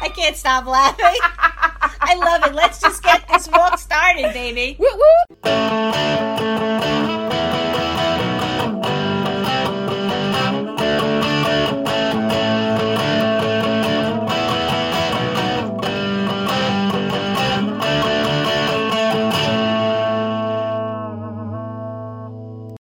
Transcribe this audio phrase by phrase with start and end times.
[0.00, 1.18] I can't stop laughing.
[2.00, 2.54] I love it.
[2.54, 4.76] Let's just get this walk started, baby.
[4.78, 5.02] Woo woo!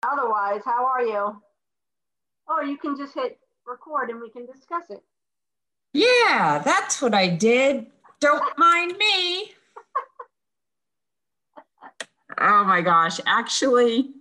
[0.02, 1.40] Otherwise, how are you?
[2.48, 5.02] Or you can just hit record and we can discuss it.
[5.92, 7.86] Yeah, that's what I did.
[8.20, 9.52] Don't mind me.
[12.40, 13.20] oh my gosh.
[13.26, 14.14] Actually,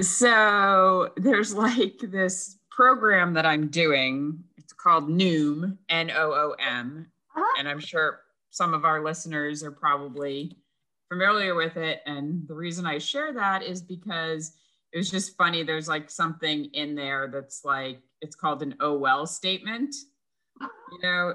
[0.00, 4.42] so there's like this program that I'm doing.
[4.56, 7.06] It's called Noom, N O O M.
[7.36, 7.54] Uh-huh.
[7.58, 10.56] And I'm sure some of our listeners are probably
[11.08, 12.00] familiar with it.
[12.06, 14.52] And the reason I share that is because
[14.92, 15.62] it was just funny.
[15.62, 19.94] There's like something in there that's like, it's called an oh well statement
[20.60, 21.34] you know,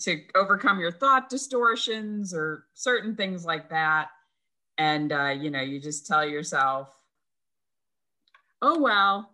[0.00, 4.08] to overcome your thought distortions or certain things like that.
[4.78, 6.94] And, uh, you know, you just tell yourself,
[8.62, 9.30] oh, well.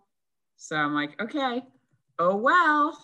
[0.57, 1.63] So I'm like, okay,
[2.19, 2.97] oh, well.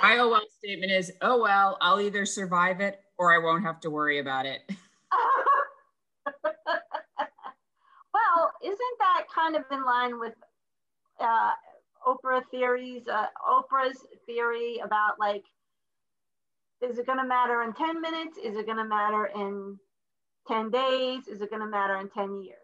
[0.00, 3.80] My oh, well statement is, oh, well, I'll either survive it or I won't have
[3.80, 4.60] to worry about it.
[6.44, 6.52] well,
[8.62, 10.34] isn't that kind of in line with
[11.20, 11.52] uh,
[12.08, 15.44] Oprah theories, uh, Oprah's theory about like,
[16.80, 18.38] is it going to matter in 10 minutes?
[18.38, 19.78] Is it going to matter in
[20.46, 21.26] 10 days?
[21.28, 22.56] Is it going to matter in 10 years?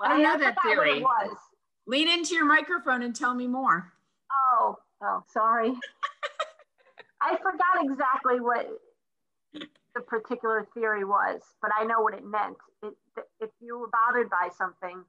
[0.00, 1.00] I don't know that theory.
[1.00, 1.36] Was.
[1.86, 3.92] Lean into your microphone and tell me more.
[4.32, 5.72] Oh, oh, sorry.
[7.20, 8.68] I forgot exactly what
[9.52, 12.56] the particular theory was, but I know what it meant.
[12.82, 12.94] It,
[13.40, 15.04] if you were bothered by something,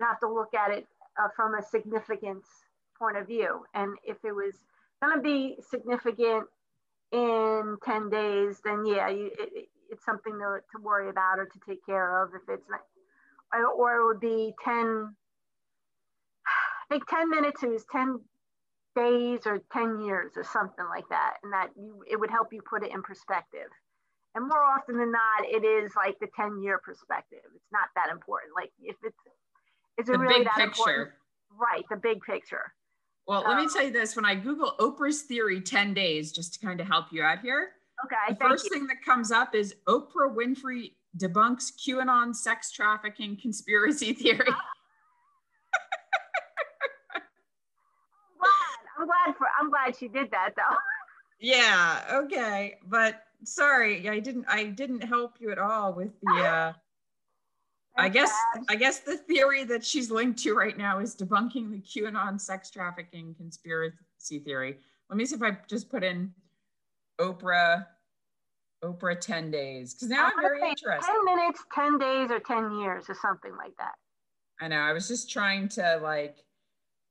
[0.00, 0.86] you have to look at it
[1.18, 2.46] uh, from a significance
[2.98, 3.64] point of view.
[3.74, 4.54] And if it was
[5.02, 6.44] going to be significant
[7.12, 11.58] in 10 days, then yeah, you, it, it's something to, to worry about or to
[11.68, 12.30] take care of.
[12.34, 12.80] If it's not,
[13.78, 15.08] or, it would be 10, I
[16.90, 18.20] think 10 minutes is 10
[18.96, 21.34] days or 10 years or something like that.
[21.42, 23.68] And that you, it would help you put it in perspective.
[24.34, 27.38] And more often than not, it is like the 10 year perspective.
[27.54, 28.52] It's not that important.
[28.54, 29.16] Like if it's,
[29.98, 30.82] is it The really big that picture.
[30.82, 31.10] important?
[31.58, 32.74] Right, the big picture.
[33.26, 36.54] Well, let me Um, tell you this when I Google Oprah's theory 10 days, just
[36.54, 37.72] to kind of help you out here,
[38.04, 38.70] Okay, the first you.
[38.70, 44.36] thing that comes up is Oprah Winfrey debunks QAnon sex trafficking conspiracy theory.
[44.44, 44.54] glad.
[48.98, 49.46] I'm glad for.
[49.60, 50.76] I'm glad she did that though.
[51.40, 52.78] yeah, okay.
[52.86, 56.72] But sorry, I didn't I didn't help you at all with the uh
[57.98, 58.32] I guess.
[58.68, 62.70] I guess the theory that she's linked to right now is debunking the QAnon sex
[62.70, 64.78] trafficking conspiracy theory.
[65.08, 66.32] Let me see if I just put in
[67.20, 67.86] Oprah
[68.84, 71.06] Oprah 10 days because now I'm very interested.
[71.06, 73.94] Ten minutes, ten days, or ten years, or something like that.
[74.60, 74.76] I know.
[74.78, 76.36] I was just trying to like,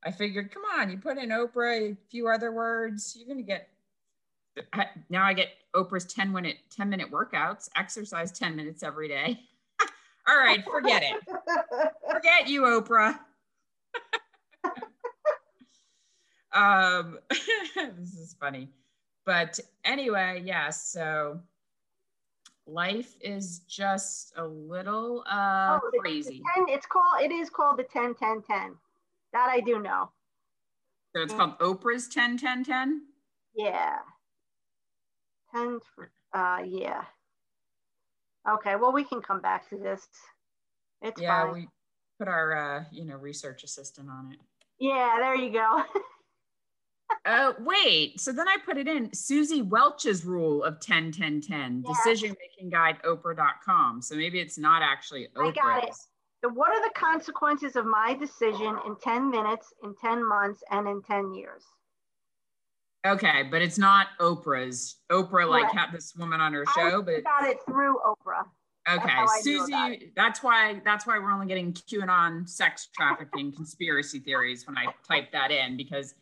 [0.03, 3.69] I figured, come on, you put in Oprah, a few other words, you're gonna get.
[5.09, 9.40] Now I get Oprah's 10 minute 10 minute workouts, exercise 10 minutes every day.
[10.27, 11.21] All right, forget it.
[12.11, 13.19] Forget you, Oprah.
[16.53, 18.69] um, this is funny,
[19.25, 20.71] but anyway, yeah.
[20.71, 21.39] So
[22.65, 26.41] life is just a little uh Oh, crazy.
[26.55, 27.21] 10, it's called.
[27.21, 28.75] It is called the 10 10 10.
[29.33, 30.09] That I do know.
[31.15, 33.01] So it's called Oprah's 10 10 10.
[33.55, 33.97] Yeah.
[35.53, 35.79] Ten.
[36.33, 37.03] Uh, yeah.
[38.49, 38.75] Okay.
[38.75, 40.07] Well, we can come back to this.
[41.01, 41.53] It's Yeah, fine.
[41.53, 41.67] we
[42.19, 44.39] put our uh, you know, research assistant on it.
[44.79, 45.17] yeah.
[45.19, 45.83] There you go.
[47.27, 48.19] Oh, wait.
[48.19, 51.97] So then I put it in Suzy Welch's rule of 10 10 10, Yes.
[51.97, 54.01] decision making guide oprah.com.
[54.01, 55.95] So maybe it's not actually I got it.
[56.43, 60.87] So what are the consequences of my decision in 10 minutes, in 10 months, and
[60.87, 61.63] in 10 years?
[63.05, 64.97] Okay, but it's not Oprah's.
[65.11, 65.75] Oprah like Correct.
[65.75, 68.46] had this woman on her show, but got it through Oprah.
[68.91, 70.11] okay, Suzy.
[70.16, 75.31] That's why that's why we're only getting QAnon sex trafficking conspiracy theories when I type
[75.34, 76.16] that in because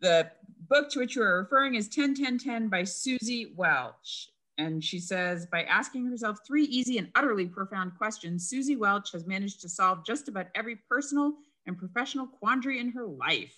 [0.00, 0.30] the
[0.68, 4.30] book to which you are referring is 101010 by Suzy Welch.
[4.58, 9.26] And she says, by asking herself three easy and utterly profound questions, Suzy Welch has
[9.26, 11.32] managed to solve just about every personal
[11.66, 13.56] and professional quandary in her life.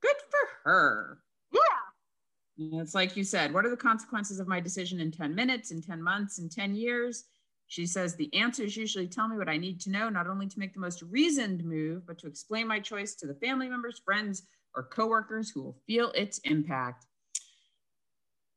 [0.00, 1.18] Good for her.
[1.54, 2.80] Yeah.
[2.80, 5.82] It's like you said, what are the consequences of my decision in 10 minutes, in
[5.82, 7.24] 10 months, in 10 years?
[7.66, 10.58] She says the answers usually tell me what I need to know, not only to
[10.58, 14.42] make the most reasoned move, but to explain my choice to the family members, friends,
[14.76, 17.06] or coworkers who will feel its impact.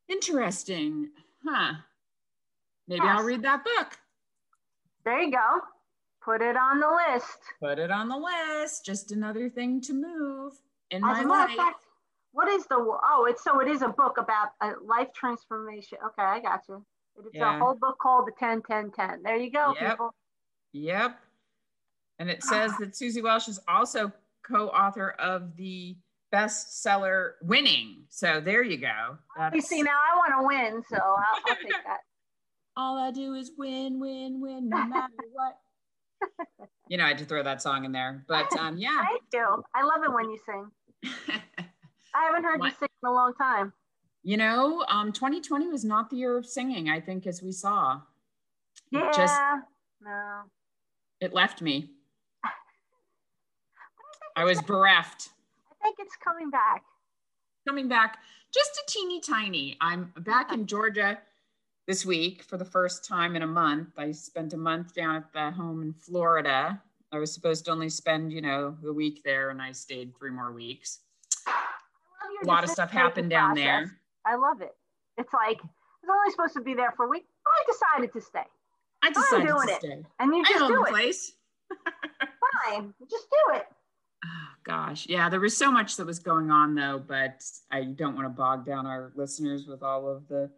[0.10, 1.10] Interesting.
[1.46, 1.74] Huh.
[2.88, 3.18] Maybe yes.
[3.18, 3.98] I'll read that book.
[5.06, 5.62] There you go.
[6.24, 7.38] Put it on the list.
[7.62, 8.86] Put it on the list.
[8.86, 10.54] Just another thing to move
[10.92, 11.56] in As my life.
[11.56, 11.87] Fact,
[12.38, 15.98] what is the oh it's so it is a book about a life transformation.
[16.06, 16.86] Okay, I got you.
[17.18, 17.56] It's yeah.
[17.56, 19.24] a whole book called the 10 10 10.
[19.24, 19.90] There you go, yep.
[19.90, 20.12] people.
[20.74, 21.20] Yep.
[22.20, 24.12] And it says that Suzy Welch is also
[24.48, 25.98] co-author of the
[26.32, 28.04] bestseller winning.
[28.10, 29.18] So there you go.
[29.36, 29.56] That's...
[29.56, 32.02] You see, now I want to win, so I'll, I'll take that.
[32.76, 35.58] All I do is win, win, win, no matter what.
[36.88, 39.04] you know, I had to throw that song in there, but um, yeah.
[39.10, 39.64] Thank you.
[39.74, 41.42] I love it when you sing.
[42.18, 42.72] I haven't heard what?
[42.72, 43.74] you sing in a long time.
[44.24, 46.90] You know, um, 2020 was not the year of singing.
[46.90, 48.02] I think, as we saw.
[48.92, 49.08] Yeah.
[49.08, 49.40] It just,
[50.02, 50.42] no.
[51.22, 51.92] It left me.
[54.36, 55.30] I was bereft.
[55.72, 56.84] I think it's coming back.
[57.68, 58.18] Coming back,
[58.54, 59.78] just a teeny tiny.
[59.82, 61.20] I'm back in Georgia
[61.86, 63.90] this week for the first time in a month.
[63.98, 66.82] I spent a month down at the home in Florida.
[67.12, 70.32] I was supposed to only spend, you know, the week there, and I stayed three
[70.32, 71.00] more weeks.
[72.44, 73.66] A lot of stuff happened down process.
[73.66, 74.00] there.
[74.26, 74.76] I love it.
[75.18, 77.26] It's like it's only supposed to be there for a week.
[77.46, 78.44] I decided to stay.
[79.04, 79.80] I decided to it.
[79.80, 80.04] stay.
[80.20, 80.90] And you just I do it.
[80.90, 81.34] Place.
[82.70, 83.66] Fine, just do it.
[84.26, 88.16] Oh, gosh, yeah, there was so much that was going on though, but I don't
[88.16, 90.50] want to bog down our listeners with all of the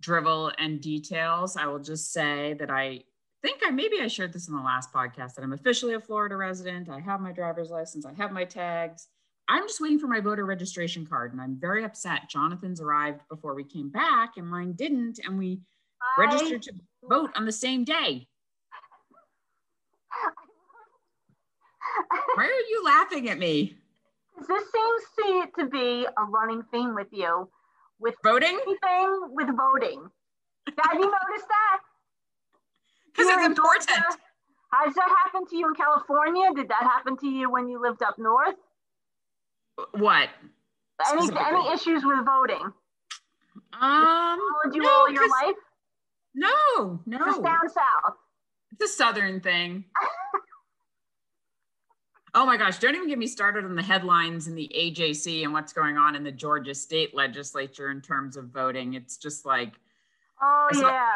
[0.00, 1.56] drivel and details.
[1.56, 3.02] I will just say that I
[3.42, 6.36] think I maybe I shared this in the last podcast that I'm officially a Florida
[6.36, 6.88] resident.
[6.88, 9.08] I have my driver's license, I have my tags.
[9.48, 12.28] I'm just waiting for my voter registration card and I'm very upset.
[12.28, 15.60] Jonathan's arrived before we came back and mine didn't and we
[16.18, 16.24] I...
[16.24, 16.72] registered to
[17.08, 18.26] vote on the same day.
[22.34, 23.76] Why are you laughing at me?
[24.36, 27.48] This seems to, to be a running theme with you
[27.98, 28.58] with voting?
[28.62, 30.08] Anything with voting.
[30.66, 31.80] Have you noticed that?
[33.16, 33.88] Because it's important.
[33.88, 34.18] Georgia,
[34.72, 36.50] has that happened to you in California?
[36.54, 38.56] Did that happen to you when you lived up north?
[39.92, 40.28] What?
[41.12, 42.72] Any any issues with voting?
[43.72, 45.56] Um, followed you no, all your life?
[46.34, 47.18] No, no.
[47.18, 48.14] Just down south.
[48.72, 49.84] It's a southern thing.
[52.34, 55.54] Oh my gosh, don't even get me started on the headlines in the AJC and
[55.54, 58.92] what's going on in the Georgia state legislature in terms of voting.
[58.92, 59.72] It's just like,
[60.42, 61.14] oh, I saw, yeah.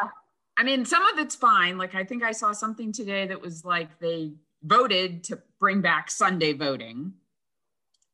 [0.57, 1.77] I mean, some of it's fine.
[1.77, 4.33] Like, I think I saw something today that was like they
[4.63, 7.13] voted to bring back Sunday voting.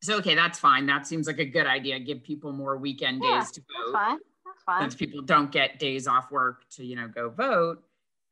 [0.01, 0.85] So, okay, that's fine.
[0.85, 1.99] That seems like a good idea.
[1.99, 3.93] Give people more weekend yeah, days to vote.
[3.93, 4.17] That's fine.
[4.45, 4.81] That's fine.
[4.81, 7.83] Since people don't get days off work to, you know, go vote.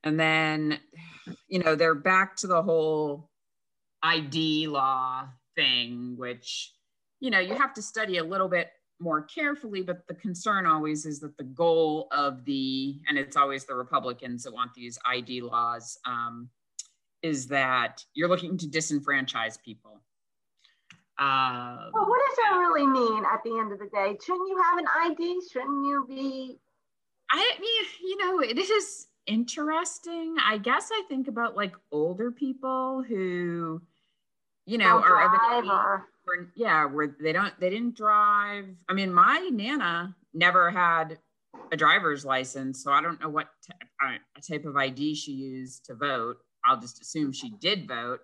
[0.03, 0.79] And then,
[1.47, 3.31] you know, they're back to the whole
[4.03, 6.73] ID law thing, which,
[7.19, 8.69] you know, you have to study a little bit
[8.99, 13.65] more carefully, but the concern always is that the goal of the, and it's always
[13.65, 16.49] the Republicans that want these ID laws, um,
[17.21, 20.01] is that you're looking to disenfranchise people.
[21.17, 24.17] Uh, well, what does that really mean at the end of the day?
[24.23, 25.41] Shouldn't you have an ID?
[25.51, 26.59] Shouldn't you be?
[27.31, 30.35] I mean, you know, this is interesting.
[30.43, 33.81] I guess I think about like older people who,
[34.65, 36.05] you know, are of or...
[36.25, 38.65] where, yeah, where they don't, they didn't drive.
[38.89, 41.17] I mean, my nana never had
[41.71, 43.73] a driver's license, so I don't know what t-
[44.05, 44.17] uh,
[44.47, 46.37] type of ID she used to vote.
[46.65, 48.19] I'll just assume she did vote.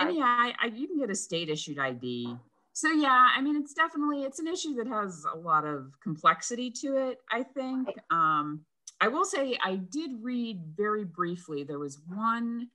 [0.00, 2.34] And yeah, I, I, you can get a state issued ID.
[2.72, 6.70] So yeah, I mean, it's definitely it's an issue that has a lot of complexity
[6.82, 7.18] to it.
[7.30, 7.88] I think.
[8.10, 8.64] Um,
[9.02, 11.64] I will say I did read very briefly.
[11.64, 12.68] There was one.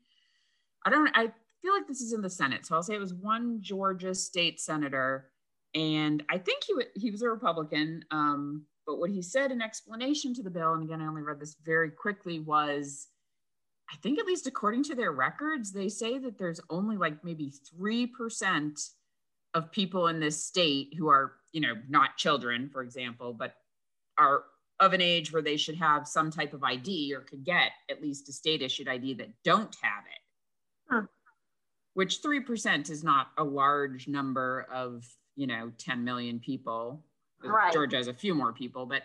[0.86, 1.10] I don't.
[1.16, 2.66] I feel like this is in the Senate.
[2.66, 5.32] So I'll say it was one Georgia state senator.
[5.74, 8.06] And I think he, w- he was a Republican.
[8.12, 11.40] Um, but what he said in explanation to the bill, and again, I only read
[11.40, 13.08] this very quickly, was
[13.92, 17.54] I think, at least according to their records, they say that there's only like maybe
[17.80, 18.90] 3%
[19.54, 23.56] of people in this state who are, you know, not children, for example, but
[24.18, 24.44] are
[24.80, 28.02] of an age where they should have some type of ID or could get at
[28.02, 30.22] least a state issued ID that don't have it.
[30.90, 31.02] Huh
[31.94, 37.04] which 3% is not a large number of you know, 10 million people.
[37.44, 37.74] Right.
[37.74, 39.04] Georgia has a few more people, but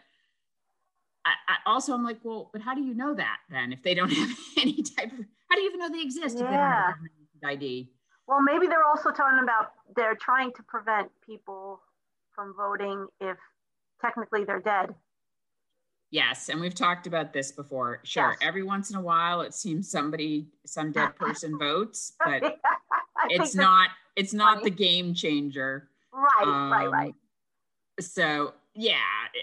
[1.26, 3.94] I, I also I'm like, well, but how do you know that then if they
[3.94, 6.70] don't have any type of how do you even know they exist if they don't
[6.70, 6.86] Yeah.
[6.86, 7.90] have ID?
[8.26, 11.80] Well, maybe they're also talking about they're trying to prevent people
[12.34, 13.36] from voting if
[14.00, 14.94] technically they're dead.
[16.12, 18.00] Yes, and we've talked about this before.
[18.02, 18.38] Sure, Yes.
[18.40, 22.54] every once in a while it seems somebody some dead person votes, but think
[23.28, 24.70] it's not it's not funny.
[24.70, 25.88] the game changer.
[26.12, 27.14] right, right, Um, right.
[28.00, 28.96] So yeah,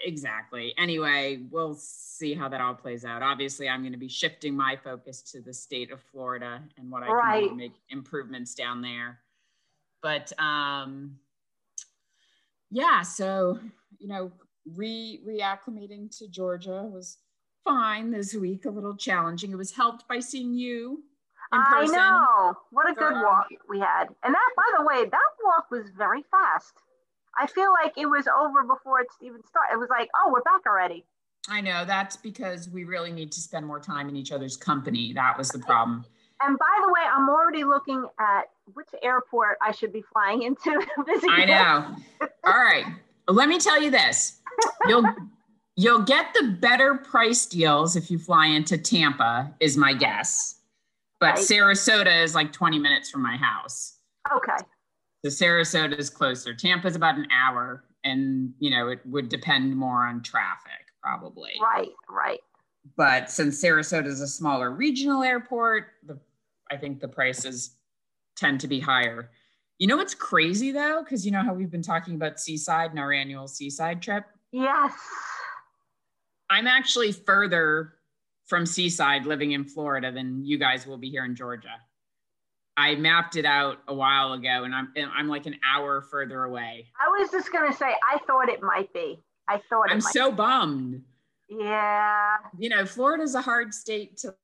[0.04, 0.74] exactly.
[0.78, 3.22] Anyway, we'll see how that all plays out.
[3.22, 7.02] Obviously, I'm going to be shifting my focus to the state of Florida and what
[7.02, 7.48] I can do Right.
[7.48, 9.20] to make improvements down there.
[10.02, 11.18] But um,
[12.70, 13.58] yeah, so
[13.98, 14.32] you know,
[14.76, 17.18] re reacclimating to Georgia was
[17.64, 18.64] fine this week.
[18.64, 19.52] A little challenging.
[19.52, 21.02] It was helped by seeing you
[21.52, 22.54] in I know.
[22.70, 24.04] What a good walk we had.
[24.22, 26.74] And that, by the way, that walk was very fast.
[27.38, 29.74] I feel like it was over before it even started.
[29.74, 31.04] It was like, oh, we're back already.
[31.48, 35.12] I know that's because we really need to spend more time in each other's company.
[35.14, 36.04] That was the problem.
[36.42, 38.42] And by the way, I'm already looking at
[38.74, 40.70] which airport I should be flying into.
[40.96, 41.96] to visit I know.
[42.44, 42.84] All right.
[43.28, 44.40] Let me tell you this.
[44.86, 45.04] You'll
[45.76, 50.56] you'll get the better price deals if you fly into Tampa, is my guess.
[51.20, 51.38] But Right.
[51.38, 53.96] Sarasota is like 20 minutes from my house.
[54.32, 54.56] Okay.
[55.24, 56.54] So Sarasota is closer.
[56.54, 61.52] Tampa's about an hour, and you know, it would depend more on traffic, probably.
[61.60, 62.40] Right, right.
[62.96, 66.18] But since Sarasota is a smaller regional airport, the
[66.70, 67.76] I think the prices
[68.36, 69.30] tend to be higher.
[69.78, 71.02] You know what's crazy though?
[71.02, 74.24] Because you know how we've been talking about Seaside and our annual Seaside trip?
[74.52, 74.92] Yes.
[76.50, 77.94] I'm actually further
[78.46, 81.76] from Seaside living in Florida than you guys will be here in Georgia.
[82.78, 86.86] I mapped it out a while ago and I'm I'm like an hour further away.
[86.98, 89.18] I was just gonna say I thought it might be.
[89.48, 91.02] I thought I'm might so bummed.
[91.48, 92.36] Yeah.
[92.56, 94.34] You know, Florida's a hard state to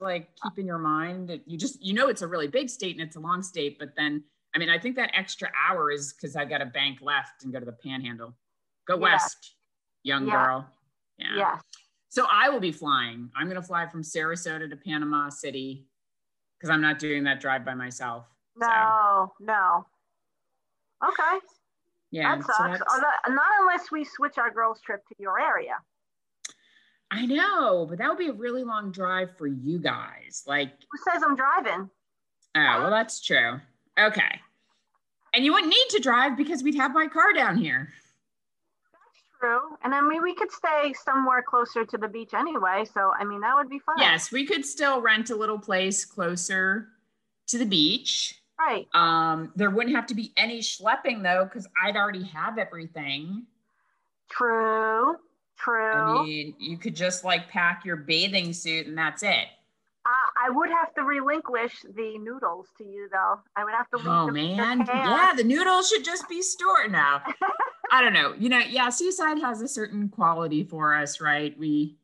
[0.00, 1.30] like keep in your mind.
[1.30, 3.78] It- You just you know it's a really big state and it's a long state,
[3.78, 4.22] but then
[4.54, 7.54] I mean I think that extra hour is because I got a bank left and
[7.54, 8.36] go to the panhandle.
[8.86, 9.00] Go Yeah.
[9.12, 9.54] west,
[10.02, 10.44] young Yeah.
[10.44, 10.70] girl.
[11.16, 11.36] Yeah.
[11.36, 11.62] Yes.
[12.10, 13.30] So I will be flying.
[13.34, 15.86] I'm going to fly from Sarasota to Panama City
[16.58, 18.26] because I'm not doing that drive by myself.
[18.60, 19.86] So, No, no.
[21.06, 21.38] Okay.
[22.10, 22.36] yeah.
[22.36, 22.80] that sucks.
[22.92, 25.74] Although- not unless we switch our girls' trip to your area.
[27.10, 30.42] I know, but that would be a really long drive for you guys.
[30.46, 31.88] Like, Who says I'm driving?
[32.56, 33.60] oh, well, that's true.
[33.98, 34.40] Okay.
[35.34, 37.92] And you wouldn't need to drive because we'd have my car down here.
[39.40, 39.60] True.
[39.84, 42.84] And I mean, we could stay somewhere closer to the beach anyway.
[42.92, 43.96] So, I mean, that would be fun.
[43.98, 46.88] Yes, we could still rent a little place closer
[47.48, 48.40] to the beach.
[48.58, 48.86] Right.
[48.94, 53.44] Um, there wouldn't have to be any schlepping though, because I'd already have everything.
[54.30, 55.16] True.
[55.58, 56.20] True.
[56.20, 59.46] I mean, you could just like pack your bathing suit and that's it.
[60.06, 63.40] Uh, I would have to relinquish the noodles to you, though.
[63.56, 64.08] I would have to.
[64.08, 67.22] Oh man, yeah, the noodles should just be stored now.
[67.90, 68.34] I don't know.
[68.38, 71.56] You know, yeah, Seaside has a certain quality for us, right?
[71.58, 71.96] We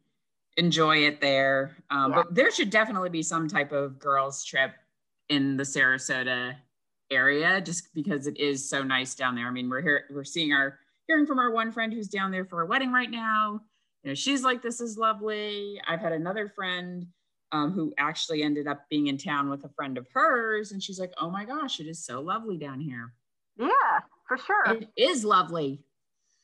[0.57, 2.23] enjoy it there, um, Yeah.
[2.23, 4.73] but there should definitely be some type of girls' trip
[5.29, 6.57] in the Sarasota
[7.11, 9.47] area, just because it is so nice down there.
[9.47, 12.45] I mean, we're here, we're seeing our hearing from our one friend who's down there
[12.45, 13.61] for a wedding right now.
[14.03, 17.07] You know, she's like, "This is lovely." I've had another friend
[17.53, 20.73] um, who actually ended up being in town with a friend of hers.
[20.73, 23.13] And she's like, oh my gosh, it is so lovely down here.
[23.59, 23.69] Yeah,
[24.37, 24.77] for sure.
[24.77, 25.81] It is lovely.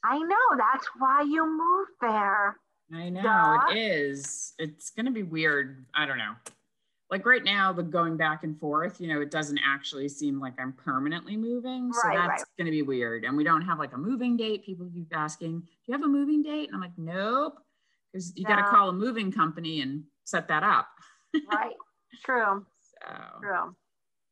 [0.05, 0.37] I know.
[0.57, 2.57] That's why you moved there.
[2.95, 3.67] I know Duh.
[3.71, 4.55] it is.
[4.59, 5.87] It's going to be weird.
[5.95, 6.35] I don't know.
[7.11, 10.55] Like right now, the going back and forth, you know, it doesn't actually seem like
[10.61, 11.91] I'm permanently moving.
[11.93, 12.49] So Right, that's right.
[12.59, 13.25] going to be weird.
[13.25, 14.65] And we don't have like a moving date.
[14.65, 16.67] People keep asking, do you have a moving date?
[16.69, 17.59] And I'm like, nope.
[18.13, 20.89] Because you got to call a moving company and set that up.
[21.53, 21.75] Right.
[22.25, 22.65] True.
[22.81, 23.15] So.
[23.43, 23.75] True.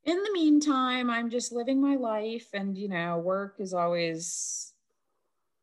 [0.06, 4.72] In the meantime, I'm just living my life, and you know, work is always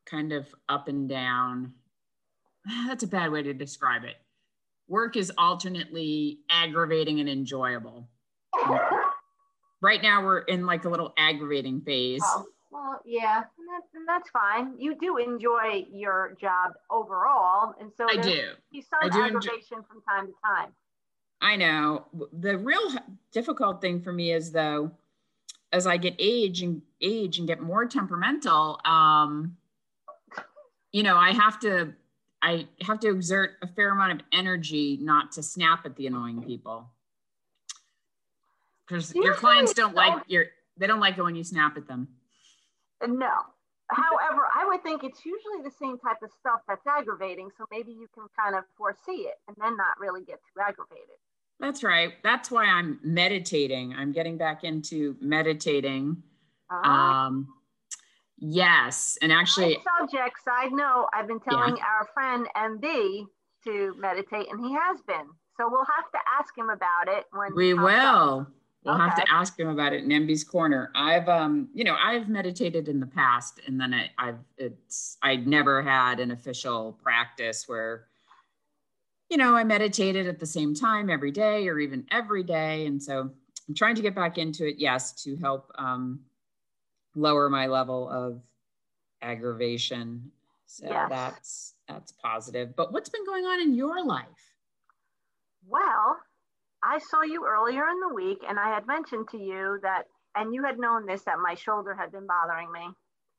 [0.05, 1.73] kind of up and down.
[2.87, 4.17] That's a bad way to describe it.
[4.89, 8.09] Work is alternately aggravating and enjoyable.
[9.81, 12.21] Right now, we're in like a little aggravating phase.
[12.23, 14.73] Oh, well, yeah, and, that, and that's fine.
[14.77, 18.41] You do enjoy your job overall, and so I do.
[18.71, 20.73] be some do enjoy- aggravation from time to time.
[21.43, 22.05] I know.
[22.31, 22.93] The real
[23.33, 24.91] difficult thing for me is though,
[25.73, 29.57] as I get age and age and get more temperamental, um,
[30.93, 31.93] you know, I have to
[32.41, 36.43] I have to exert a fair amount of energy not to snap at the annoying
[36.43, 36.89] people.
[38.87, 40.45] Because your clients don't like your
[40.77, 42.07] they don't like it when you snap at them.
[43.05, 43.33] No.
[43.89, 47.49] However, I would think it's usually the same type of stuff that's aggravating.
[47.57, 51.19] So maybe you can kind of foresee it and then not really get too aggravated.
[51.63, 52.11] That's right.
[52.23, 53.95] That's why I'm meditating.
[53.97, 56.21] I'm getting back into meditating.
[56.69, 57.47] Uh, Um,
[58.37, 59.17] yes.
[59.21, 63.27] And actually, subject, side note, I've been telling our friend MB
[63.63, 65.25] to meditate and he has been.
[65.55, 67.85] So we'll have to ask him about it when we comes up.
[67.85, 68.47] will.
[68.83, 70.91] We'll have to ask him about it in MB's corner.
[70.93, 75.47] I've um, you know, I've meditated in the past and then I, I've it's I'd
[75.47, 78.07] never had an official practice where
[79.29, 82.85] you know, I meditated at the same time every day or even every day.
[82.85, 83.31] And so
[83.67, 86.25] I'm trying to get back into it, yes, to help um
[87.15, 88.41] lower my level of
[89.21, 90.31] aggravation.
[90.65, 91.09] So Yes.
[91.09, 92.75] that's that's positive.
[92.75, 94.55] But what's been going on in your life?
[95.65, 96.21] Well,
[96.83, 100.53] I saw you earlier in the week and I had mentioned to you that, and
[100.53, 102.89] you had known this, that my shoulder had been bothering me.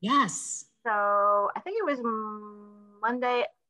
[0.01, 0.67] Yes.
[0.87, 3.01] So I think it was mm,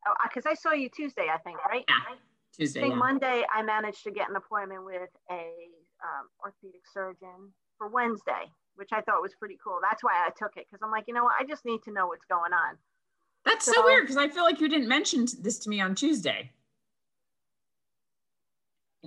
[0.06, 1.84] Monday, because I saw you Tuesday, I think, right?
[1.88, 2.14] Yeah, I
[2.56, 2.80] Tuesday.
[2.80, 2.98] think yeah.
[2.98, 5.34] Monday I managed to get an appointment with a
[6.02, 9.78] um, orthopedic surgeon for Wednesday, which I thought was pretty cool.
[9.82, 11.34] That's why I took it because I'm like, you know what?
[11.40, 12.76] I just need to know what's going on.
[13.44, 15.94] That's so, So- weird because I feel like you didn't mention this to me on
[15.94, 16.50] Tuesday.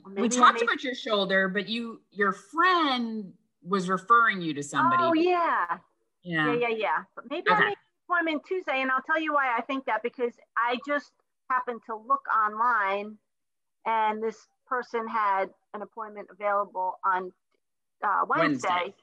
[0.05, 4.63] we Maybe I talked about your shoulder, but you your friend was referring you to
[4.63, 5.03] somebody.
[5.03, 5.77] Oh yeah,
[6.23, 6.53] yeah.
[6.53, 6.97] yeah, yeah, yeah.
[7.15, 7.63] But maybe Okay.
[7.63, 7.77] I made
[8.07, 11.11] appointment Tuesday, and I'll tell you why I think that because I just
[11.49, 13.17] happened to look online,
[13.85, 14.37] and this
[14.67, 17.31] person had an appointment available on
[18.03, 18.67] uh, Wednesday.
[18.69, 18.95] Wednesday.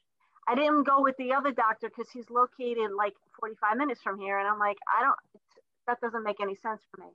[0.47, 4.37] I didn't go with the other doctor because he's located like 45 minutes from here,
[4.37, 5.15] and I'm like, I don't.
[5.87, 7.11] That doesn't make any sense for me.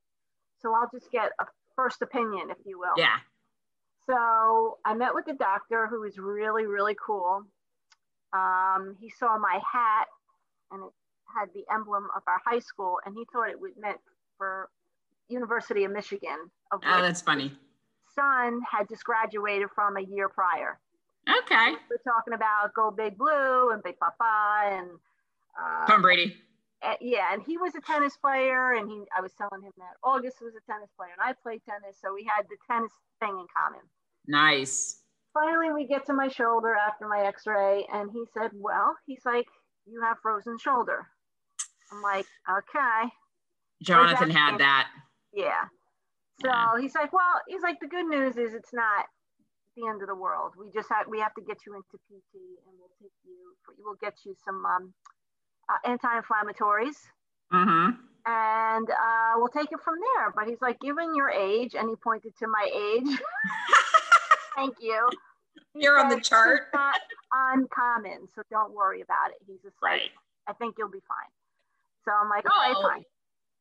[0.63, 2.95] So I'll just get a first opinion, if you will.
[2.97, 3.17] Yeah.
[4.09, 7.43] So I met with the doctor who was really, really cool.
[8.33, 10.07] Um, he saw my hat
[10.71, 10.93] and it
[11.39, 13.99] had the emblem of our high school, and he thought it was meant
[14.39, 14.69] for
[15.29, 17.53] University of Michigan, of Oh, that's funny.
[18.15, 20.78] son had just graduated from a year prior.
[21.28, 21.75] Okay.
[21.89, 24.89] We're talking about Go Big Blue and Big Papa and
[25.61, 26.35] uh, Tom Brady.
[26.83, 29.95] uh, yeah, and he was a tennis player, and he I was telling him that
[30.02, 33.31] August was a tennis player, and I played tennis, so we had the tennis thing
[33.39, 33.81] in common.
[34.26, 35.02] Nice.
[35.33, 39.47] finally we get to my shoulder after my x-ray and he said well he's like
[39.87, 41.07] you have frozen shoulder
[41.93, 43.11] i'm like okay
[43.83, 44.89] Jonathan that had that.
[45.33, 45.65] yeah
[46.43, 46.81] so Yeah.
[46.81, 49.07] he's like well he's like the good news is it's not
[49.76, 52.35] the end of the world we just have we have to get you into pt
[52.35, 53.35] and we'll take you
[53.85, 54.93] we'll get you some um,
[55.69, 56.97] uh, anti-inflammatories
[57.53, 57.91] Mm-hmm.
[58.26, 61.97] and uh, we'll take it from there but he's like given your age and he
[61.97, 63.19] pointed to my age
[64.57, 65.09] thank you
[65.75, 66.69] You're on the chart.
[66.75, 67.00] Not
[67.33, 69.37] uncommon, so don't worry about it.
[69.47, 70.11] He's just like, Right.
[70.49, 71.31] I think you'll be fine.
[72.04, 73.04] So I'm like, okay, Oh, fine.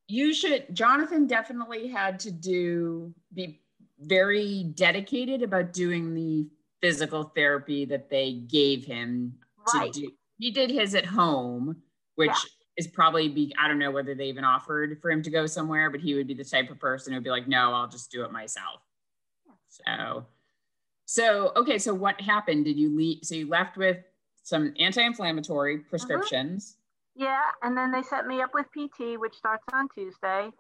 [0.08, 0.74] You should.
[0.74, 3.62] Jonathan definitely had to do be
[4.00, 6.48] very dedicated about doing the
[6.82, 9.38] physical therapy that they gave him
[9.74, 9.94] Right.
[9.94, 10.12] to do.
[10.38, 11.84] He did his at home,
[12.16, 12.36] which Yeah.
[12.78, 15.90] is probably be I don't know whether they even offered for him to go somewhere,
[15.90, 18.24] but he would be the type of person who'd be like, no, I'll just do
[18.24, 18.82] it myself.
[19.68, 20.26] So,
[21.06, 21.78] so okay.
[21.78, 22.66] So what happened?
[22.66, 23.20] Did you leave?
[23.24, 23.98] So you left with
[24.42, 25.84] some anti-inflammatory uh-huh.
[25.90, 26.78] prescriptions.
[27.20, 30.52] Yeah, and then they set me up with PT, which starts on Tuesday.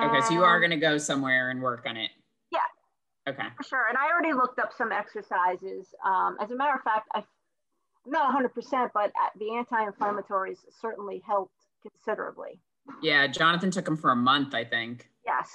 [0.00, 2.10] Okay, so you are going to go somewhere and work on it.
[2.50, 2.60] Yeah.
[3.28, 3.48] Okay.
[3.58, 3.84] For sure.
[3.90, 5.92] And I already looked up some exercises.
[6.02, 11.22] Um, as a matter of fact, I, I'm not 100%, but uh, the anti-inflammatories certainly
[11.26, 12.58] helped considerably.
[13.02, 15.10] Yeah, Jonathan took him for a month, I think.
[15.26, 15.50] Yes.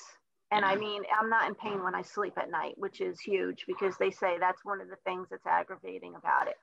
[0.52, 3.64] And I mean, I'm not in pain when I sleep at night, which is huge
[3.66, 6.58] because they say that's one of the things that's aggravating about it.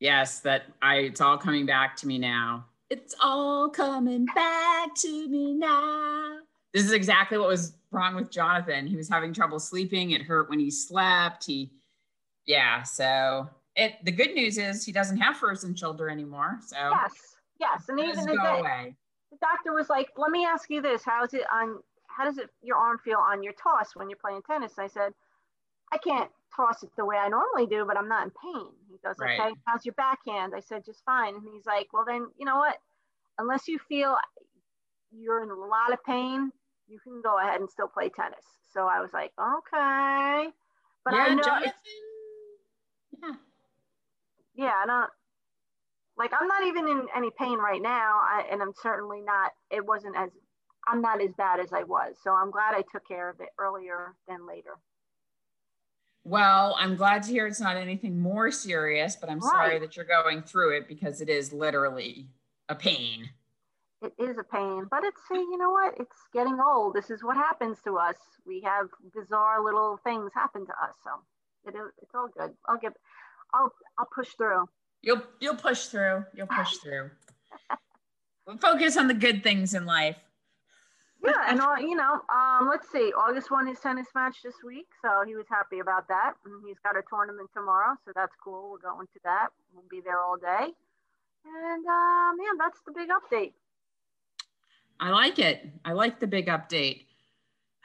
[0.00, 2.64] Yes, that I it's all coming back to me now.
[2.90, 6.38] It's all coming back to me now.
[6.72, 8.86] This is exactly what was wrong with Jonathan.
[8.86, 10.10] He was having trouble sleeping.
[10.12, 11.46] It hurt when he slept.
[11.46, 11.72] He
[12.46, 16.58] yeah, so it the good news is he doesn't have frozen shoulder anymore.
[16.64, 17.36] So Yes.
[17.58, 17.84] Yes.
[17.88, 18.94] And it even does the, go the, away.
[19.30, 21.02] the doctor was like, let me ask you this.
[21.04, 24.42] How's it on, how does it, your arm feel on your toss when you're playing
[24.46, 24.74] tennis?
[24.78, 25.12] And I said,
[25.92, 28.72] I can't toss it the way I normally do, but I'm not in pain.
[28.90, 29.38] He goes, Right.
[29.38, 30.54] okay, how's your backhand?
[30.56, 31.34] I said, just fine.
[31.34, 32.76] And he's like, well, then, you know what?
[33.38, 34.16] Unless you feel
[35.12, 36.50] you're in a lot of pain,
[36.88, 38.44] you can go ahead and still play tennis.
[38.72, 40.50] So I was like, okay.
[41.04, 41.72] But yeah, I know, Jonathan.
[43.22, 43.34] Yeah.
[44.54, 45.10] yeah, I don't,
[46.18, 48.20] like, I'm not even in any pain right now.
[48.22, 50.30] I, and I'm certainly not, it wasn't as,
[50.88, 52.16] I'm not as bad as I was.
[52.22, 54.78] So I'm glad I took care of it earlier than later.
[56.26, 60.04] Well, I'm glad to hear it's not anything more serious, but I'm sorry that you're
[60.04, 62.26] going through it because it is literally
[62.68, 63.30] a pain.
[64.02, 65.94] It is a pain, but it's you know what?
[66.00, 66.94] It's getting old.
[66.94, 68.16] This is what happens to us.
[68.44, 71.10] We have bizarre little things happen to us, so
[71.64, 72.50] it it's all good.
[72.68, 72.94] I'll get,
[73.54, 74.64] I'll I'll push through.
[75.02, 76.24] You'll you'll push through.
[76.34, 77.12] You'll push through.
[78.60, 80.16] Focus on the good things in life.
[81.24, 83.12] Yeah, and all, you know, um, let's see.
[83.16, 86.34] August won his tennis match this week, so he was happy about that.
[86.44, 88.70] And he's got a tournament tomorrow, so that's cool.
[88.70, 89.48] We're going to that.
[89.74, 90.72] We'll be there all day.
[91.44, 93.52] And um, yeah, that's the big update.
[95.00, 95.68] I like it.
[95.84, 97.06] I like the big update.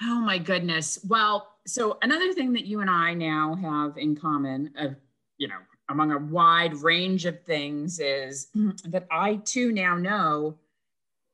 [0.02, 1.00] Oh my goodness.
[1.08, 4.96] Well, so another thing that you and I now have in common, of
[5.38, 8.48] you know, among a wide range of things, is
[8.86, 10.58] that I too now know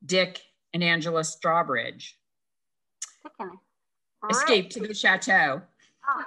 [0.06, 0.42] Dick
[0.78, 2.14] and Angela Strawbridge.
[3.24, 3.52] Chicken.
[4.30, 5.62] Escape to the chateau.
[6.08, 6.24] Oh.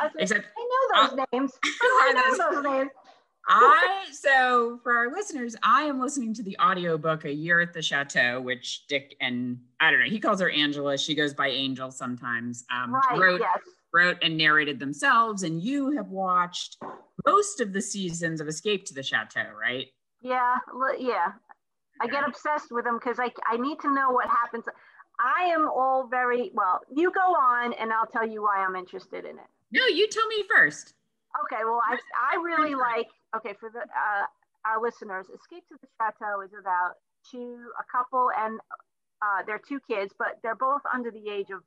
[0.00, 1.52] I, Except I know those names.
[1.64, 2.90] I know those names.
[3.50, 7.80] I so for our listeners, I am listening to the audiobook A Year at the
[7.80, 10.98] Chateau, which Dick and I don't know, he calls her Angela.
[10.98, 12.64] She goes by Angel sometimes.
[12.72, 13.18] Um, Right.
[13.18, 13.60] wrote, yes.
[13.94, 16.76] wrote and narrated themselves, and you have watched
[17.24, 19.86] most of the seasons of Escape to the Chateau, right?
[20.20, 20.56] Yeah.
[20.98, 21.32] Yeah.
[22.00, 24.64] I get obsessed with them because I I need to know what happens.
[25.18, 26.80] I am all very well.
[26.94, 29.50] You go on, and I'll tell you why I'm interested in it.
[29.72, 30.94] No, you tell me first.
[31.44, 31.98] Okay, well, I,
[32.32, 34.24] I really like, okay, for the uh,
[34.64, 36.94] our listeners, Escape to the Chateau is about
[37.30, 38.60] two, a couple and
[39.22, 41.62] uh, their two kids, but they're both under the age of,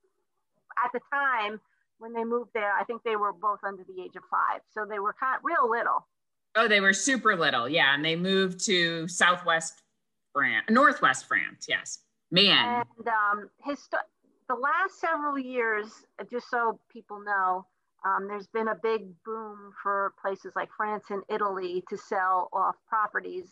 [0.84, 1.60] at the time
[2.00, 4.62] when they moved there, I think they were both under the age of five.
[4.74, 6.08] So they were kind of real little.
[6.56, 9.84] Oh, they were super little, yeah, and they moved to Southwest
[10.34, 12.00] France, Northwest France, yes.
[12.32, 13.90] Man, And um, his,
[14.48, 15.88] the last several years,
[16.32, 17.66] just so people know,
[18.06, 22.76] um, there's been a big boom for places like France and Italy to sell off
[22.88, 23.50] properties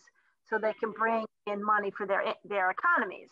[0.48, 3.28] so they can bring in money for their their economies.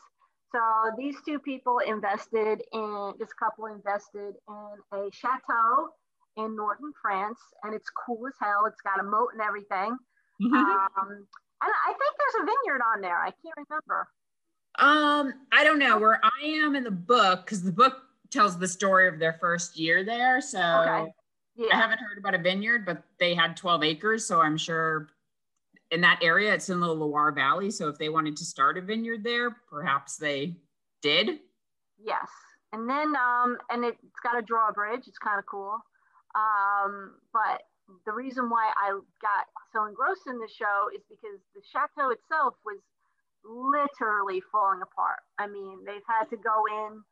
[0.52, 0.60] So
[0.96, 5.90] these two people invested in this couple invested in a chateau
[6.36, 8.64] in northern France, and it's cool as hell.
[8.66, 9.96] It's got a moat and everything.
[10.40, 10.54] Mm-hmm.
[10.54, 11.26] Um,
[11.60, 13.18] and I think there's a vineyard on there.
[13.18, 14.08] I can't remember.
[14.78, 18.68] Um, I don't know where I am in the book because the book tells the
[18.68, 20.40] story of their first year there.
[20.40, 21.12] So Okay.
[21.72, 24.24] I haven't heard about a vineyard, but they had 12 acres.
[24.24, 25.08] So I'm sure
[25.90, 27.70] in that area, it's in the Loire Valley.
[27.70, 30.54] So if they wanted to start a vineyard there, perhaps they
[31.02, 31.40] did.
[31.98, 32.28] Yes.
[32.72, 35.08] And then, um, and it, it's got a drawbridge.
[35.08, 35.78] It's kind of cool.
[36.36, 37.62] Um, but
[38.06, 42.54] the reason why I got so engrossed in the show is because the chateau itself
[42.64, 42.80] was
[43.44, 45.20] literally falling apart.
[45.38, 47.02] I mean, they've had to go in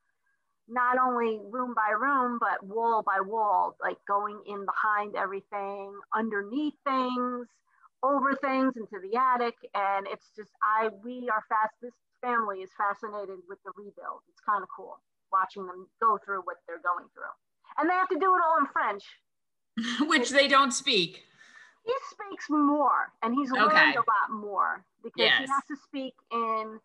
[0.68, 6.74] not only room by room, but wall by wall, like going in behind everything, underneath
[6.84, 7.46] things,
[8.02, 9.54] over things into the attic.
[9.74, 14.26] And it's just, I, we are fast, this family is fascinated with the rebuild.
[14.28, 14.98] It's kind of cool
[15.32, 17.34] watching them go through what they're going through.
[17.78, 19.04] And they have to do it all in French.
[20.08, 21.22] Which they don't speak.
[21.84, 23.92] He speaks more and he's learned Okay.
[23.94, 26.80] a lot more because he has to speak in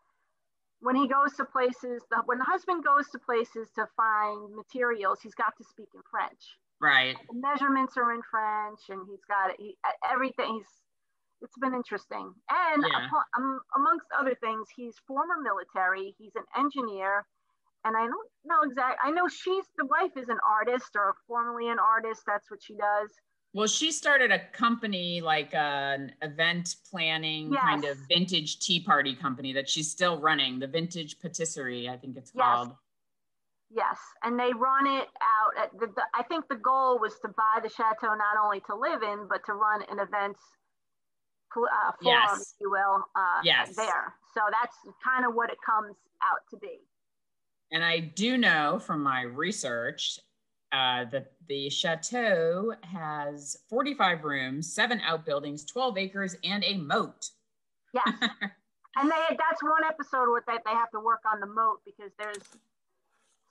[0.79, 5.19] when he goes to places the, when the husband goes to places to find materials
[5.21, 7.15] he's got to speak in french Right.
[7.29, 9.75] the measurements are in french and he's got he,
[10.11, 10.67] everything he's
[11.41, 12.97] it's been interesting and Yeah.
[13.05, 17.25] apo- um, amongst other things he's former military he's an engineer
[17.85, 18.97] and i don't know exactly.
[19.03, 22.73] i know she's the wife is an artist or formerly an artist that's what she
[22.75, 23.09] does
[23.53, 29.51] Well, she started a company like an event planning kind of vintage tea party company
[29.53, 32.45] that she's still running, the Vintage Patisserie, I think it's Yes.
[32.47, 32.71] called.
[33.69, 35.51] Yes, and they run it out.
[35.63, 38.73] At the, the, I think the goal was to buy the chateau not only to
[38.75, 40.39] live in, but to run an events
[41.55, 42.55] uh, forum, Yes.
[42.55, 43.75] if you will, uh, Yes.
[43.75, 44.15] there.
[44.33, 46.79] So that's kind of what it comes out to be.
[47.71, 50.19] And I do know from my research
[50.71, 57.29] uh, that the chateau has 45 rooms, seven outbuildings, 12 acres, and a moat.
[57.93, 58.07] Yes,
[58.95, 62.11] and they that's one episode with that they have to work on the moat because
[62.17, 62.43] there's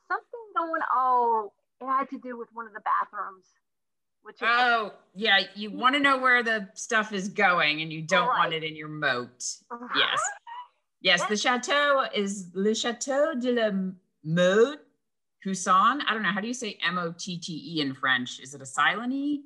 [0.08, 0.80] something going.
[0.92, 3.46] Oh, it had to do with one of the bathrooms,
[4.22, 5.40] which is, Oh, yeah.
[5.54, 8.76] You want to know where the stuff is going and you don't want it in
[8.76, 9.44] your moat.
[9.94, 10.20] Yes.
[11.02, 13.70] Yes, the chateau is Le Chateau de la
[14.24, 14.80] Motte
[15.44, 16.00] Husson.
[16.06, 16.30] I don't know.
[16.32, 18.40] How do you say M O T T E in French?
[18.40, 19.42] Is it a silent E?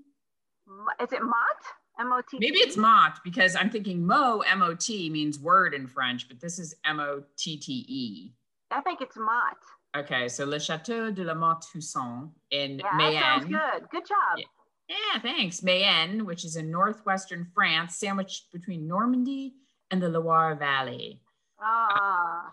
[1.01, 1.61] Is it Mott?
[2.01, 2.39] M O T.
[2.41, 6.41] Maybe it's Mot because I'm thinking Mo, M O T means word in French, but
[6.41, 8.33] this is M O T T E.
[8.71, 9.57] I think it's Mot.
[9.97, 13.61] Okay, so Le Chateau de la Motte Husson in Yeah, that sounds Mayenne.
[13.81, 13.91] good.
[13.91, 14.39] Good job.
[14.39, 14.45] Yeah.
[14.89, 15.63] Yeah, thanks.
[15.63, 19.55] Mayenne, which is in northwestern France, sandwiched between Normandy
[19.91, 21.21] and the Loire Valley.
[21.63, 22.53] Ah.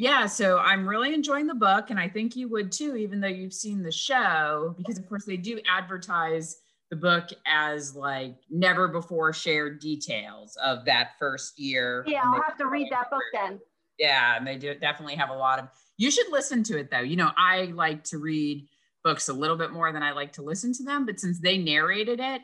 [0.00, 3.28] Yeah, so I'm really enjoying the book, and I think you would too, even though
[3.28, 6.56] you've seen the show, because of course they do advertise
[6.88, 12.02] the book as like never before shared details of that first year.
[12.08, 13.60] Yeah, I'll have to read that book then.
[13.98, 15.68] Yeah, and they do definitely have a lot of.
[15.98, 17.00] You should listen to it though.
[17.00, 18.66] You know, I like to read
[19.04, 21.58] books a little bit more than I like to listen to them, but since they
[21.58, 22.40] narrated it,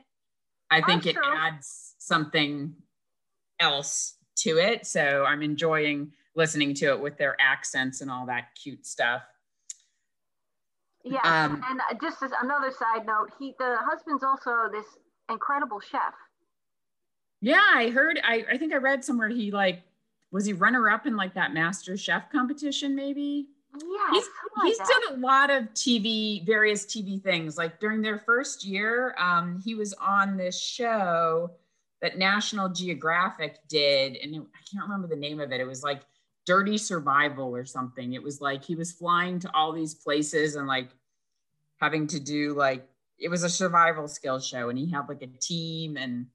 [0.71, 1.35] I think That's it true.
[1.35, 2.75] adds something
[3.59, 4.85] else to it.
[4.85, 9.22] So I'm enjoying listening to it with their accents and all that cute stuff.
[11.05, 14.87] Yeah, Um, and just as another side note, he the husband's also this
[15.31, 16.14] incredible chef.
[17.40, 18.20] Yeah, I heard.
[18.25, 19.83] I I think I read somewhere he like
[20.33, 23.49] was he runner up in like that Master Chef competition maybe.
[23.75, 24.25] Yeah, he's
[24.57, 25.03] like he's that.
[25.09, 27.57] done a lot of TV, various TV things.
[27.57, 31.53] Like during their first year, um, he was on this show
[32.03, 35.61] that National Geographic did, and it, I can't remember the name of it.
[35.61, 36.01] It was like
[36.47, 38.15] Dirty Survival or something.
[38.15, 40.91] It was like he was flying to all these places and like
[41.81, 45.27] having to do like it was a survival skill show, and he had like a
[45.27, 46.27] team and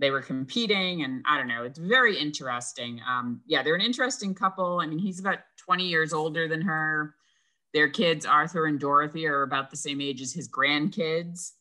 [0.00, 1.64] they were competing and i don't know.
[1.64, 3.00] It's very interesting.
[3.08, 4.80] Um, yeah they're an interesting couple.
[4.80, 7.14] I mean he's about 20 years older than her.
[7.74, 11.52] Their kids arthur and dorothy are about the same age as his grandkids.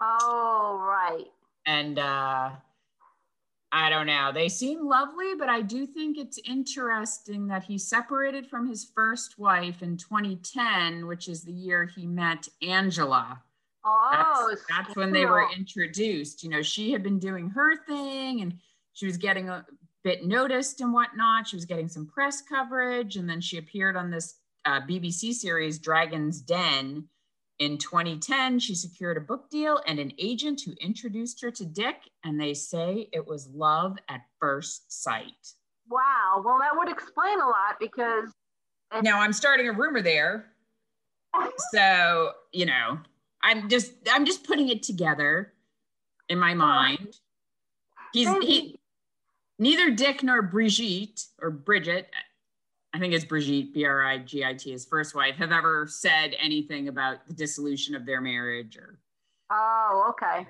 [0.00, 1.26] Oh, right.
[1.66, 2.50] and uh,
[3.74, 8.46] i don't know they seem lovely but i do think it's interesting that he separated
[8.46, 13.42] from his first wife in 2010 which is the year he met angela
[13.84, 16.42] Oh, that's, that's when they were introduced.
[16.42, 18.54] You know, she had been doing her thing and
[18.94, 19.66] she was getting a
[20.02, 21.48] bit noticed and whatnot.
[21.48, 23.16] She was getting some press coverage.
[23.16, 27.08] And then she appeared on this uh, BBC series, Dragon's Den.
[27.60, 31.96] In 2010, she secured a book deal and an agent who introduced her to Dick.
[32.24, 35.54] And they say it was love at first sight.
[35.88, 36.42] Wow.
[36.44, 38.30] Well, that would explain a lot because
[39.02, 40.46] Now I'm starting a rumor there.
[41.72, 43.00] So, you know,
[43.42, 45.52] I'm just I'm just putting it together
[46.28, 47.16] in my mind.
[48.12, 48.78] He's he
[49.58, 52.08] neither Dick nor Brigitte or Bridget,
[52.94, 57.96] I think it's Brigitte, B-R-I-G-I-T, his first wife, have ever said anything about the dissolution
[57.96, 59.00] of their marriage or
[59.50, 60.46] oh, okay.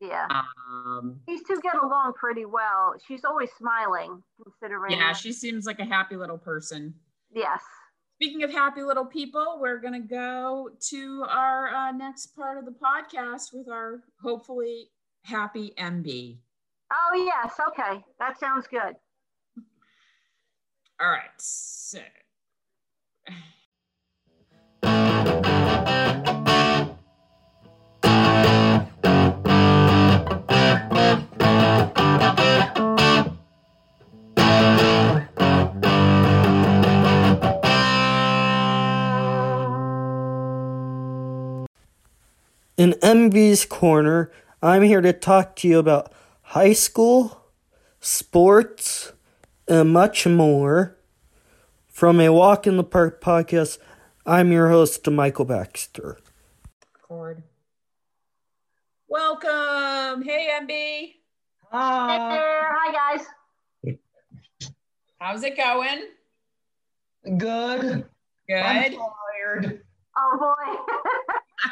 [0.00, 0.28] Yeah.
[0.30, 2.94] um These two get along pretty well.
[3.04, 4.92] She's always smiling, considering.
[4.92, 6.94] yeah, she seems like a happy little person.
[7.34, 7.60] Yes.
[8.14, 12.66] Speaking of happy little people, we're going to go to our uh, next part of
[12.66, 14.90] the podcast with our hopefully
[15.24, 16.38] happy MB.
[16.92, 17.54] Oh, yes.
[17.68, 18.04] Okay.
[18.20, 18.94] That sounds good.
[21.00, 21.30] All right.
[21.38, 22.00] So,
[42.76, 47.40] In MB's Corner, I'm here to talk to you about high school,
[48.00, 49.12] sports,
[49.68, 50.96] and much more.
[51.88, 53.78] From a Walk in the Park podcast,
[54.24, 56.18] I'm your host, Michael Baxter.
[56.94, 57.42] record.
[59.08, 60.22] Welcome.
[60.22, 60.70] Hey, MB.
[60.70, 61.16] Hey
[61.70, 62.68] there.
[62.70, 63.26] Hi, guys.
[65.18, 66.04] How's it going?
[67.36, 68.04] Good.
[68.48, 68.62] Good.
[68.62, 69.82] tired.
[70.16, 70.94] Oh, boy.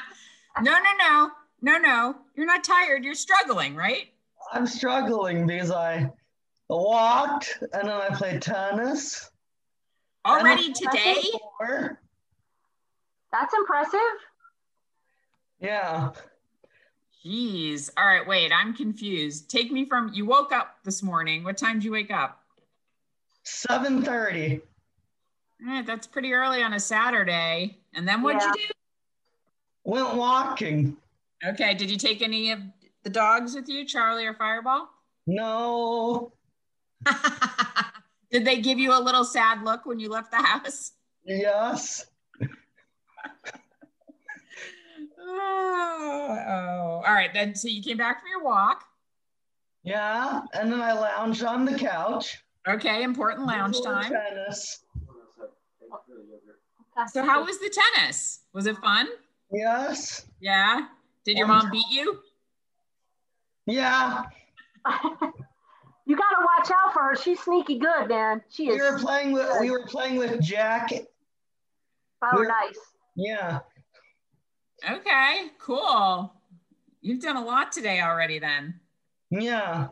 [0.63, 1.31] No, no, no.
[1.61, 2.17] No, no.
[2.35, 3.05] You're not tired.
[3.05, 4.07] You're struggling, right?
[4.55, 6.11] I'm struggling because I
[6.69, 9.31] walked and then I played tennis.
[10.25, 11.23] Already today?
[13.33, 14.01] That's impressive.
[15.61, 16.11] Yeah.
[17.25, 17.91] Jeez.
[17.97, 18.53] All right, wait.
[18.53, 19.49] I'm confused.
[19.51, 21.45] Take me from you woke up this morning.
[21.45, 22.43] What time did you wake up?
[23.45, 24.61] 7:30.
[25.69, 27.79] Eh, that's pretty early on a Saturday.
[27.95, 28.53] And then what'd Yeah.
[28.57, 28.73] you do?
[29.85, 30.97] Went walking.
[31.45, 31.75] Okay.
[31.75, 32.61] Did you take any of
[33.05, 34.89] the dogs with you, Charlie or Fireball?
[35.27, 36.33] No.
[38.31, 40.93] Did they give you a little sad look when you left the house?
[41.25, 42.07] Yes.
[45.19, 47.03] Oh, oh.
[47.07, 47.33] all right.
[47.33, 48.85] Then, so you came back from your walk.
[49.85, 50.43] Yeah.
[50.55, 52.39] And then I lounged on the couch.
[52.69, 54.11] Okay, important lounge time.
[54.11, 54.81] Tennis.
[57.13, 58.41] So, how was the tennis?
[58.53, 59.07] Was it fun?
[59.53, 60.27] Yes.
[60.41, 60.87] Yeah.
[61.25, 62.21] Did your mom beat you?
[63.67, 64.25] Yeah.
[66.07, 67.17] you got to watch out for her.
[67.17, 68.43] She's sneaky good, man.
[68.49, 68.75] She is.
[68.75, 70.91] We were playing with we were playing with Jack.
[72.23, 72.79] Oh, so nice.
[73.17, 73.59] Yeah.
[74.89, 76.33] Okay, cool.
[77.01, 78.79] You've done a lot today already then.
[79.31, 79.89] Yeah.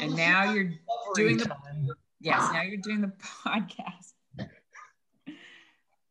[0.00, 0.72] and now you're
[1.14, 1.88] doing the time.
[2.20, 3.12] yes, now you're doing the
[3.46, 4.12] podcast.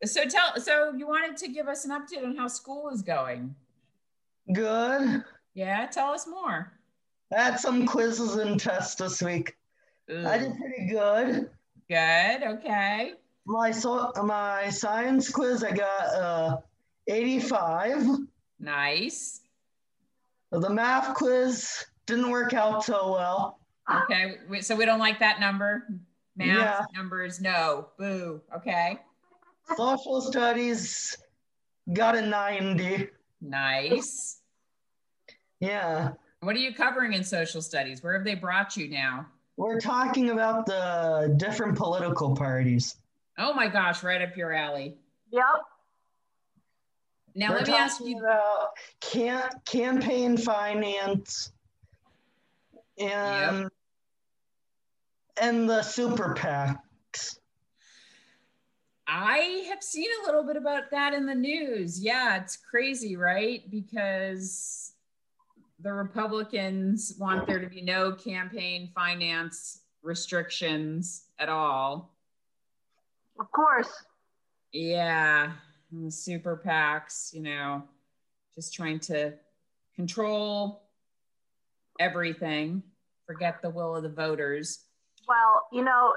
[0.04, 3.56] So tell so you wanted to give us an update on how school is going.
[4.54, 5.24] Good.
[5.54, 6.74] Yeah, tell us more.
[7.36, 9.56] I had some quizzes and tests this week.
[10.10, 11.50] I did pretty good.
[11.90, 12.44] Good.
[12.44, 13.14] Okay.
[13.46, 16.58] My so my science quiz, I got uh
[17.08, 18.06] 85.
[18.60, 19.42] Nice.
[20.52, 23.60] The math quiz didn't work out so well.
[24.04, 24.38] Okay.
[24.62, 25.88] So we don't like that number.
[26.36, 26.82] Math Yeah.
[26.96, 27.88] numbers, no.
[27.98, 28.42] Boo.
[28.56, 29.00] Okay.
[29.76, 31.18] Social studies
[31.94, 33.08] got a 90.
[33.42, 34.42] Nice.
[35.60, 36.12] Yeah.
[36.42, 38.02] What are you covering in social studies?
[38.02, 39.28] Where have they brought you now?
[39.58, 42.96] We're talking about the different political parties.
[43.38, 44.96] Oh my gosh, right up your alley.
[45.32, 45.44] Yep.
[47.36, 48.18] Now We're let me ask you.
[48.20, 48.70] about
[49.02, 51.52] can, campaign finance
[52.98, 53.70] and
[55.40, 57.38] and the super PACs.
[59.08, 62.04] I have seen a little bit about that in the news.
[62.04, 63.62] Yeah, it's crazy, right?
[63.70, 64.94] Because
[65.84, 72.14] the Republicans want there to be no campaign finance restrictions at all.
[73.40, 73.92] Of course.
[74.72, 75.52] Yeah,
[75.92, 77.84] and the super PACs, you know,
[78.56, 79.34] just trying to
[79.96, 80.84] control
[82.00, 82.84] everything,
[83.26, 84.86] forget the will of the voters.
[85.28, 86.14] Well, you know,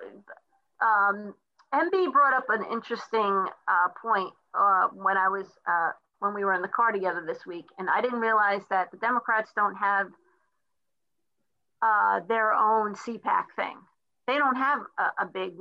[0.81, 1.35] um,
[1.75, 6.55] MB brought up an interesting uh, point uh, when I was uh, when we were
[6.55, 10.09] in the car together this week, and I didn't realize that the Democrats don't have
[11.83, 13.77] uh, their own CPAC thing.
[14.27, 15.53] They don't have a, a big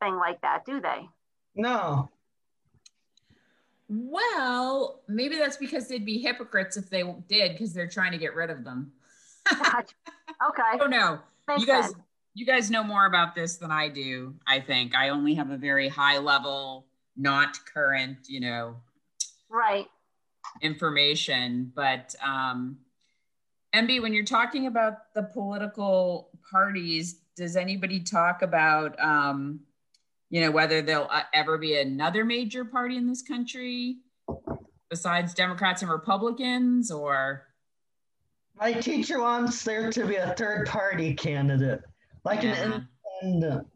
[0.00, 1.08] thing like that, do they?
[1.54, 2.08] No.
[3.88, 8.34] Well, maybe that's because they'd be hypocrites if they did, because they're trying to get
[8.34, 8.92] rid of them.
[9.46, 9.82] I
[10.48, 11.18] okay, don't know.
[11.48, 11.96] makes you guys, sense.
[12.34, 14.34] you guys know more about this than I do.
[14.46, 18.76] I think I only have a very high level, not current, you know,
[19.50, 19.86] Right.
[20.62, 21.72] information.
[21.74, 22.78] But um,
[23.74, 29.60] MB, when you're talking about the political parties, does anybody talk about, um,
[30.28, 33.98] you know, whether there'll uh, ever be another major party in this country
[34.88, 37.46] besides Democrats and Republicans, or
[38.58, 41.82] My teacher wants there to be a third party candidate,
[42.24, 42.54] like Yeah.
[42.54, 42.88] an
[43.22, 43.66] independent.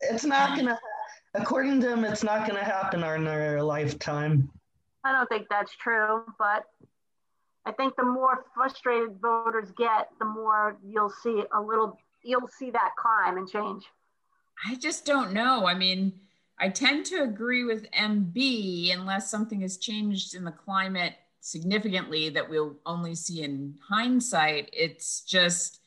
[0.00, 0.78] It's not gonna,
[1.34, 4.50] according to him, it's not gonna happen in our lifetime.
[5.04, 6.64] I don't think that's true, but
[7.64, 12.70] I think the more frustrated voters get, the more you'll see a little, you'll see
[12.70, 13.84] that climb and change.
[14.66, 15.66] I just don't know.
[15.66, 16.12] I mean,
[16.58, 22.48] I tend to agree with MB unless something has changed in the climate significantly that
[22.48, 24.70] we'll only see in hindsight.
[24.72, 25.80] It's just,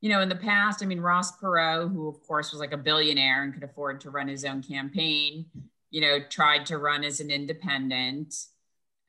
[0.00, 2.76] you know, in the past, I mean, Ross Perot, who of course was like a
[2.76, 5.46] billionaire and could afford to run his own campaign,
[5.90, 8.34] you know, tried to run as an independent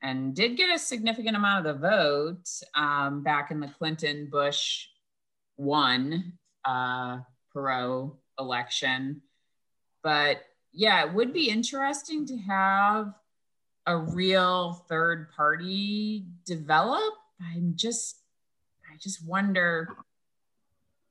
[0.02, 4.86] and did get a significant amount of the vote um, back in the Clinton Bush
[5.56, 6.32] one
[6.64, 7.18] uh,
[7.54, 9.20] Perot election.
[10.02, 13.12] But yeah, it would be interesting to have
[13.86, 17.14] a real third party develop.
[17.40, 18.16] I'm just,
[18.90, 19.88] I just wonder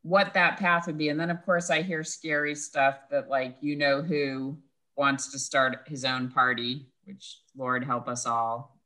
[0.04, 1.10] what that path would be.
[1.10, 4.58] And then, of course, I hear scary stuff that, like, you know, who
[4.96, 8.78] wants to start his own party, which Lord help us all.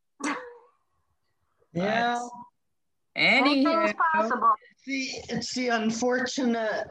[1.74, 2.28] Yeah.
[3.16, 4.54] Anything's Anywho, possible.
[4.86, 6.88] The, it's the unfortunate,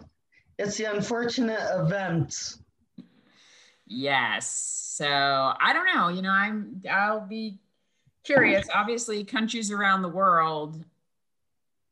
[0.58, 2.56] it's the unfortunate event.
[3.86, 4.48] Yes.
[4.96, 6.08] So I don't know.
[6.08, 7.58] You know, I'm I'll be
[8.24, 8.68] curious.
[8.74, 10.84] Obviously, countries around the world,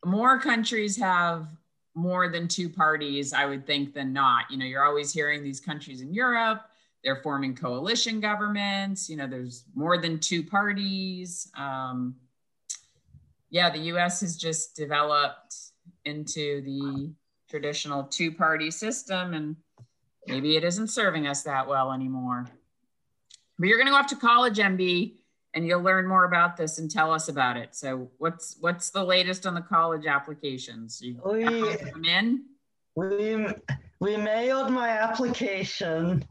[0.05, 1.49] more countries have
[1.94, 4.44] more than two parties, I would think, than not.
[4.50, 6.62] You know, you're always hearing these countries in Europe,
[7.03, 9.09] they're forming coalition governments.
[9.09, 11.50] You know, there's more than two parties.
[11.57, 12.16] Um,
[13.48, 15.56] yeah, the US has just developed
[16.04, 17.12] into the
[17.48, 19.56] traditional two party system and
[20.27, 22.46] maybe it isn't serving us that well anymore.
[23.58, 25.15] But you're going to go off to college, MB,
[25.55, 27.75] and you'll learn more about this and tell us about it.
[27.75, 31.01] So, what's what's the latest on the college applications?
[31.03, 32.44] You We, come in?
[32.96, 33.46] we,
[34.01, 36.25] we mailed my application,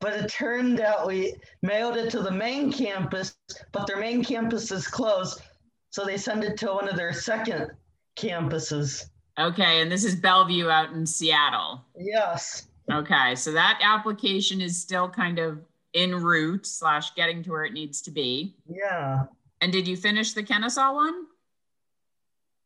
[0.00, 3.36] but it turned out we mailed it to the main campus,
[3.72, 5.42] but their main campus is closed.
[5.90, 7.70] So they send it to one of their second
[8.16, 9.04] campuses.
[9.38, 11.84] Okay, and this is Bellevue out in Seattle.
[11.98, 12.68] Yes.
[12.90, 15.58] Okay, so that application is still kind of
[15.96, 18.54] en route slash getting to where it needs to be.
[18.68, 19.24] Yeah.
[19.60, 21.26] And did you finish the Kennesaw one?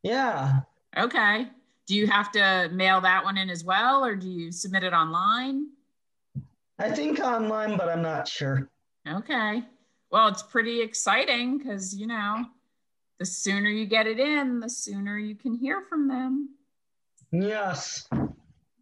[0.02, 0.60] Yeah.
[0.98, 1.46] Okay.
[1.90, 4.92] do you have to mail that one in as well, or do you submit it
[4.92, 5.66] online?
[6.78, 8.70] I think online, but I'm not sure.
[9.08, 9.64] Okay.
[10.12, 12.44] Well, it's pretty exciting because, you know,
[13.18, 16.50] the sooner you get it in, the sooner you can hear from them.
[17.32, 18.08] Yes.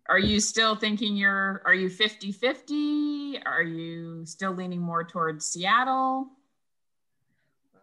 [0.09, 3.41] Are you still thinking you're, are you 50 50?
[3.45, 6.29] Are you still leaning more towards Seattle?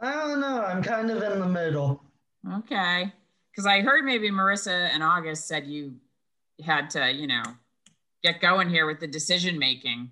[0.01, 0.63] I don't know.
[0.63, 2.03] I'm kind of in the middle.
[2.57, 3.13] Okay.
[3.51, 5.95] Because I heard maybe Marissa and August said you
[6.63, 7.43] had to, you know,
[8.23, 10.09] get going here with the decision making.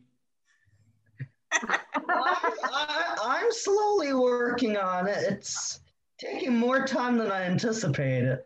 [1.51, 5.17] I, am slowly working on it.
[5.29, 5.79] It's
[6.19, 8.39] taking more time than I anticipated.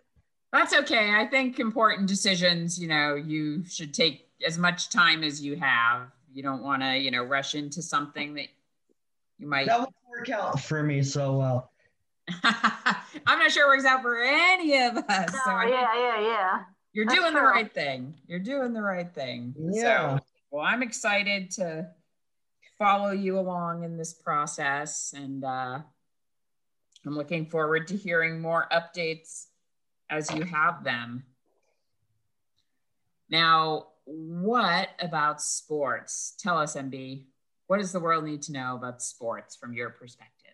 [0.53, 1.13] That's okay.
[1.13, 6.09] I think important decisions, you know, you should take as much time as you have.
[6.33, 8.47] You don't want to, you know, rush into something that
[9.37, 9.67] you might.
[9.67, 11.71] That would work out for me so well.
[12.43, 15.33] I'm not sure it works out for any of us.
[15.33, 16.59] No, so yeah, yeah, yeah.
[16.93, 17.41] You're That's doing true.
[17.41, 18.15] the right thing.
[18.27, 19.53] You're doing the right thing.
[19.57, 20.17] Yeah.
[20.17, 21.89] So, well, I'm excited to
[22.77, 25.79] follow you along in this process, and uh,
[27.05, 29.46] I'm looking forward to hearing more updates
[30.09, 31.23] as you have them.
[33.29, 36.35] Now, what about sports?
[36.39, 37.25] Tell us, MB.
[37.67, 40.53] What does the world need to know about sports from your perspective?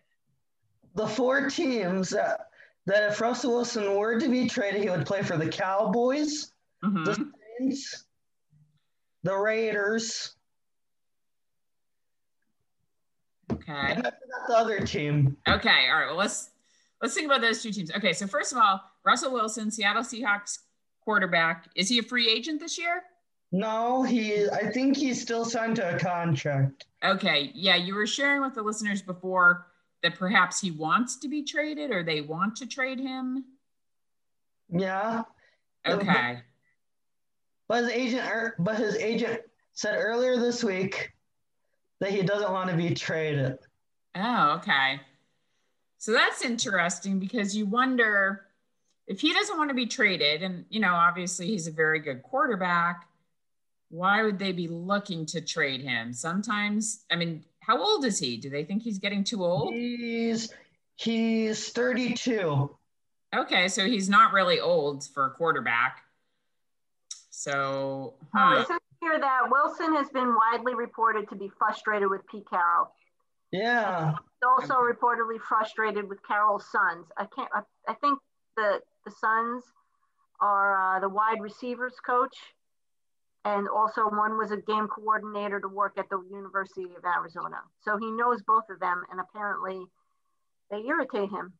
[0.96, 2.48] The four teams that,
[2.86, 6.52] that if Russell Wilson were to be traded, he would play for the Cowboys,
[6.84, 7.04] mm-hmm.
[7.04, 8.04] the Saints,
[9.22, 10.34] the Raiders.
[13.52, 14.02] Okay.
[14.48, 15.36] the other team.
[15.48, 15.86] Okay.
[15.90, 16.06] All right.
[16.06, 16.50] Well, let's
[17.00, 17.92] let's think about those two teams.
[17.92, 18.12] Okay.
[18.12, 20.60] So first of all, Russell Wilson, Seattle Seahawks
[21.02, 21.68] quarterback.
[21.76, 23.02] Is he a free agent this year?
[23.52, 24.48] No, he.
[24.48, 26.86] I think he's still signed to a contract.
[27.04, 27.52] Okay.
[27.54, 29.66] Yeah, you were sharing with the listeners before
[30.02, 33.44] that perhaps he wants to be traded or they want to trade him.
[34.70, 35.22] Yeah.
[35.86, 36.40] Okay.
[37.68, 39.40] But his agent, er, but his agent
[39.72, 41.12] said earlier this week
[42.00, 43.58] that he doesn't want to be traded.
[44.14, 45.00] Oh, okay.
[45.98, 48.42] So that's interesting because you wonder
[49.06, 52.22] if he doesn't want to be traded, and you know, obviously he's a very good
[52.22, 53.06] quarterback.
[53.90, 56.12] Why would they be looking to trade him?
[56.12, 58.36] Sometimes, I mean, how old is he?
[58.36, 59.72] Do they think he's getting too old?
[59.72, 60.52] He's
[60.96, 62.70] he's 32.
[63.34, 66.02] Okay, so he's not really old for a quarterback.
[67.30, 68.64] So, oh, huh.
[68.68, 72.90] Oh, hear that Wilson has been widely reported to be frustrated with Pete Carroll.
[73.52, 74.12] Yeah.
[74.12, 77.06] He's also reportedly frustrated with Carroll's sons.
[77.16, 77.48] I can't.
[77.52, 78.18] I, I think
[78.56, 79.64] the the sons
[80.40, 82.36] are uh, the wide receivers coach,
[83.44, 87.58] and also one was a game coordinator to work at the University of Arizona.
[87.82, 89.84] So he knows both of them, and apparently
[90.70, 91.52] they irritate him.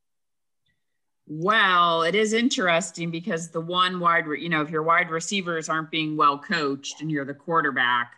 [1.27, 5.91] Well, it is interesting because the one wide, you know, if your wide receivers aren't
[5.91, 8.13] being well coached and you're the quarterback,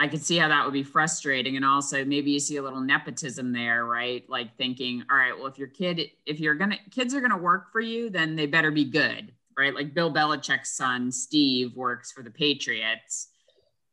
[0.00, 1.56] I could see how that would be frustrating.
[1.56, 4.24] And also maybe you see a little nepotism there, right?
[4.30, 7.70] Like thinking, all right, well, if your kid, if you're gonna, kids are gonna work
[7.70, 9.74] for you, then they better be good, right?
[9.74, 13.28] Like Bill Belichick's son, Steve, works for the Patriots,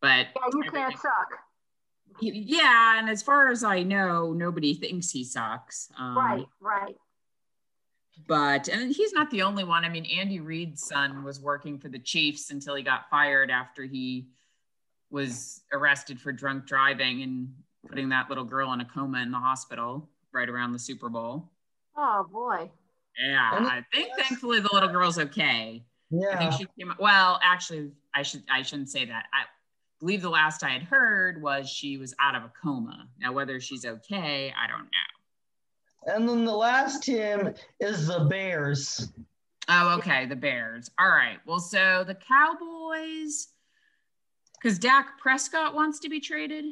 [0.01, 1.39] but yeah, you can't suck.
[2.21, 5.89] yeah, and as far as I know, nobody thinks he sucks.
[5.99, 6.95] Um, right, right
[8.25, 9.85] but and he's not the only one.
[9.85, 13.83] I mean, Andy Reid's son was working for the Chiefs until he got fired after
[13.83, 14.27] he
[15.09, 17.53] was arrested for drunk driving and
[17.87, 21.49] putting that little girl in a coma in the hospital right around the Super Bowl.
[21.95, 22.69] Oh boy.
[23.17, 25.83] Yeah, I think thankfully the little girl's okay.
[26.09, 26.29] Yeah.
[26.33, 29.25] I think she came well, actually I should I shouldn't say that.
[29.33, 29.43] I
[29.99, 33.07] believe the last I had heard was she was out of a coma.
[33.19, 36.13] Now whether she's okay, I don't know.
[36.13, 39.09] And then the last team is the Bears.
[39.67, 40.25] Oh, okay.
[40.25, 40.89] The Bears.
[40.97, 41.37] All right.
[41.45, 43.49] Well, so the Cowboys,
[44.61, 46.65] because Dak Prescott wants to be traded.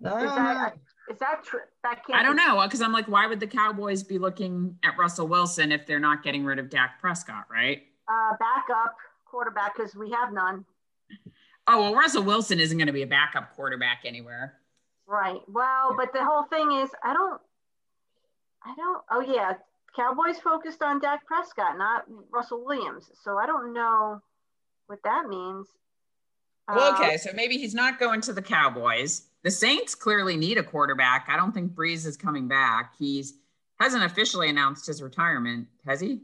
[0.00, 0.74] No, is that,
[1.10, 1.60] is that true?
[1.82, 2.62] That can't I don't know.
[2.62, 6.22] Because I'm like, why would the Cowboys be looking at Russell Wilson if they're not
[6.22, 7.82] getting rid of Dak Prescott, right?
[8.08, 10.64] Uh, backup quarterback, because we have none.
[11.66, 14.54] Oh, well, Russell Wilson isn't going to be a backup quarterback anywhere.
[15.06, 15.40] Right.
[15.48, 17.40] Well, but the whole thing is, I don't,
[18.64, 19.02] I don't.
[19.10, 19.54] Oh yeah,
[19.94, 23.10] Cowboys focused on Dak Prescott, not Russell Williams.
[23.22, 24.22] So I don't know
[24.86, 25.66] what that means.
[26.68, 29.22] Well, okay, uh, so maybe he's not going to the Cowboys.
[29.42, 31.26] The Saints clearly need a quarterback.
[31.28, 32.94] I don't think Brees is coming back.
[32.98, 33.34] He's
[33.80, 36.20] hasn't officially announced his retirement, has he?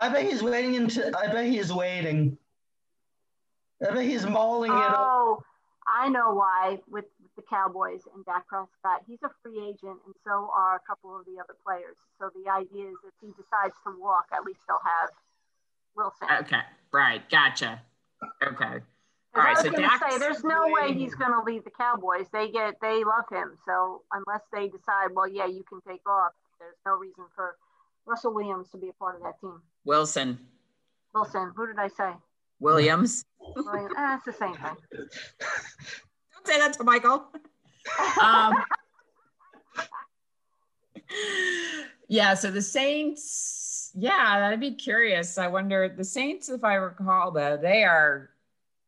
[0.00, 1.16] I bet he's waiting until.
[1.16, 2.36] I bet he's waiting.
[3.86, 4.92] I bet he's mauling oh, it.
[4.94, 5.42] Oh,
[5.86, 6.78] I know why.
[6.90, 7.06] With
[7.36, 9.02] the Cowboys and Dak Prescott.
[9.06, 11.96] He's a free agent, and so are a couple of the other players.
[12.18, 15.10] So the idea is if he decides to walk, at least they'll have
[15.94, 16.28] Wilson.
[16.40, 16.62] Okay,
[16.92, 17.82] right, gotcha.
[18.42, 18.80] Okay.
[19.36, 21.42] All right, I was so going to Dak's say, there's no way he's going to
[21.44, 22.26] leave the Cowboys.
[22.32, 23.56] They get, they love him.
[23.66, 27.56] So unless they decide, well, yeah, you can take off, there's no reason for
[28.06, 29.60] Russell Williams to be a part of that team.
[29.84, 30.38] Wilson
[31.16, 32.12] Wilson, who did I say?
[32.60, 33.24] Williams.
[33.40, 33.92] Williams.
[33.96, 34.76] eh, it's the same thing.
[34.92, 37.26] Don't say that to Michael.
[38.22, 38.54] um,
[42.08, 45.38] yeah, so the Saints, yeah, I'd be curious.
[45.38, 48.30] I wonder the Saints, if I recall, though, they are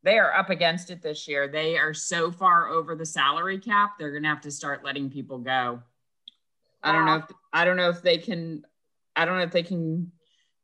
[0.09, 1.49] they are up against it this year.
[1.49, 5.37] They are so far over the salary cap, they're gonna have to start letting people
[5.37, 5.83] go.
[6.83, 8.65] I don't know if I don't know if they can
[9.15, 10.11] I don't know if they can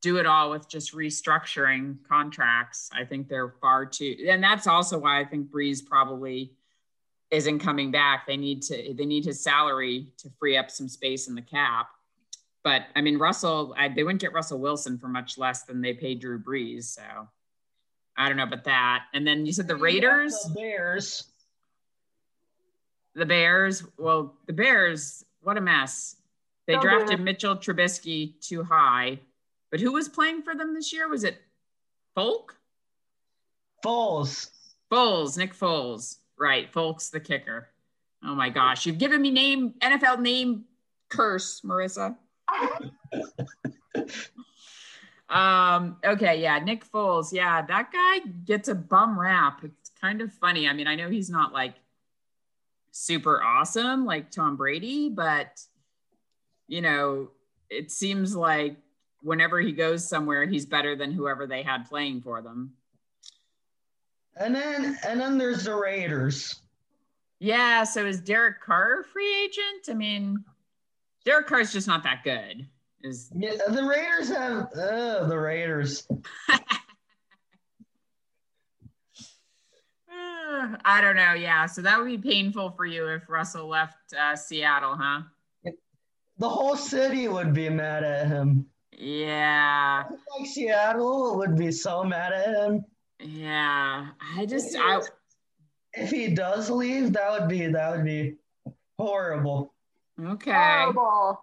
[0.01, 2.88] do it all with just restructuring contracts.
[2.92, 6.55] I think they're far too and that's also why I think Brees probably
[7.30, 8.26] isn't coming back.
[8.26, 11.88] They need to they need his salary to free up some space in the cap.
[12.62, 15.92] But I mean Russell, I, they wouldn't get Russell Wilson for much less than they
[15.92, 16.84] paid Drew Brees.
[16.84, 17.28] So
[18.16, 19.04] I don't know about that.
[19.12, 21.24] And then you said the Raiders, The Bears.
[23.14, 23.82] the Bears.
[23.98, 26.16] Well, the Bears, what a mess.
[26.66, 27.20] They drafted.
[27.20, 29.18] Mitchell Trubisky too high.
[29.70, 31.08] But who was playing for them this year?
[31.08, 31.42] Was it
[32.14, 32.56] Folk?
[33.84, 34.48] Foles.
[34.90, 36.18] Foles, Nick Foles.
[36.38, 37.68] Right, Folk's the kicker.
[38.24, 40.64] Oh my gosh, you've given me name NFL name
[41.10, 42.16] curse, Marissa.
[45.35, 47.32] um, okay, yeah, Nick Foles.
[47.32, 49.62] Yeah, that guy gets a bum rap.
[49.64, 50.68] It's kind of funny.
[50.68, 51.74] I mean, I know he's not like
[52.93, 55.61] super awesome like Tom Brady, but
[56.68, 57.30] you know,
[57.68, 58.76] it seems like
[59.22, 62.72] whenever he goes somewhere, he's better than whoever they had playing for them.
[64.37, 66.61] And then and then there's the Raiders.
[67.41, 67.82] Yeah.
[67.82, 69.89] So is Derek Carr a free agent?
[69.89, 70.45] I mean,
[71.24, 72.68] Derek Carr's just not that good.
[73.05, 76.09] Is Yeah, the Raiders have uh, the Raiders.
[80.09, 81.32] Uh, I don't know.
[81.32, 81.66] Yeah.
[81.66, 85.22] So that would be painful for you if Russell left uh, Seattle, huh?
[86.38, 88.66] The whole city would be mad at him.
[88.96, 90.05] Yeah.
[90.38, 92.84] Like Seattle would be so mad at him.
[93.18, 94.09] Yeah.
[94.36, 95.00] I just, I,
[95.94, 98.36] If he does leave, that would be that would be
[98.96, 99.74] horrible.
[100.24, 100.52] okay.
[100.52, 101.40] Horrible.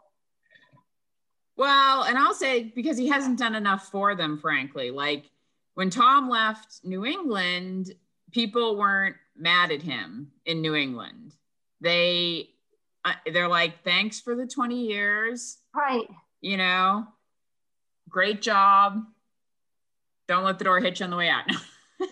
[1.61, 4.89] Well, and I'll say because he hasn't done enough for them, frankly.
[4.89, 5.29] Like
[5.75, 7.93] when Tom left New England,
[8.31, 11.35] people weren't mad at him in New England.
[11.79, 12.49] They,
[13.05, 15.59] uh, they're like, thanks for the 20 years.
[15.75, 16.07] Right.
[16.41, 17.05] you know,
[18.09, 19.03] great job.
[20.27, 21.43] Don't let the door hit you on the way out.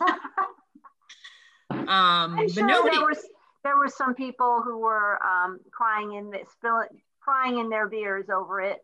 [1.72, 3.26] um, I'm but sure nobody, there was
[3.64, 8.30] there were some people who were um, crying in the spilling crying in their beers
[8.30, 8.84] over it.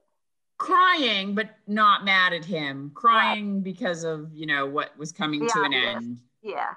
[0.57, 5.47] Crying, but not mad at him, crying because of, you know, what was coming The
[5.53, 6.19] to an end.
[6.41, 6.73] Yeah.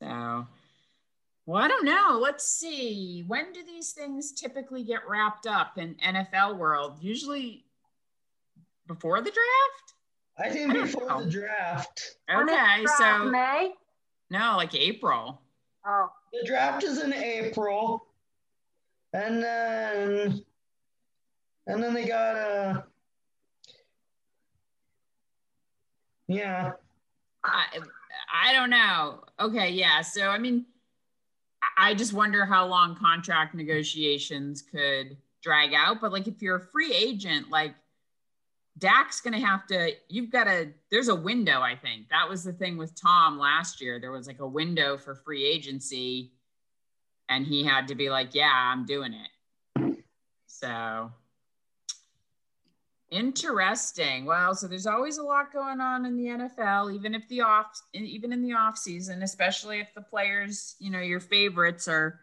[0.00, 0.46] So,
[1.46, 2.18] well, I don't know.
[2.20, 3.24] Let's see.
[3.26, 6.98] When do these things typically get wrapped up in NFL world?
[7.00, 7.64] Usually
[8.86, 9.94] before the draft?
[10.38, 11.24] I think I before know.
[11.24, 12.16] the draft.
[12.30, 13.72] Okay, draft, so May.
[14.30, 15.40] no, like April.
[15.86, 18.06] Oh, The draft is in April.
[19.12, 20.42] And then
[21.66, 22.82] and then they got uh
[26.32, 26.72] yeah.
[27.44, 27.64] I,
[28.32, 29.24] I don't know.
[29.40, 30.00] Okay, yeah.
[30.00, 30.66] So I mean,
[31.76, 36.00] I- just wonder how long contract negotiations could drag out.
[36.00, 37.74] But like, if you're a free agent, like
[38.78, 39.92] Dak's gonna have to.
[40.08, 40.72] You've got to.
[40.90, 41.60] There's a window.
[41.60, 44.00] I think that was the thing with Tom last year.
[44.00, 46.32] There was like a window for free agency,
[47.28, 50.04] and he had to be like, "Yeah, I'm doing it."
[50.46, 51.12] So
[53.12, 54.24] Interesting.
[54.24, 57.82] Well, so there's always a lot going on in the NFL, even if the off,
[57.92, 62.20] even in the off season, especially if the players, you know, your favorites are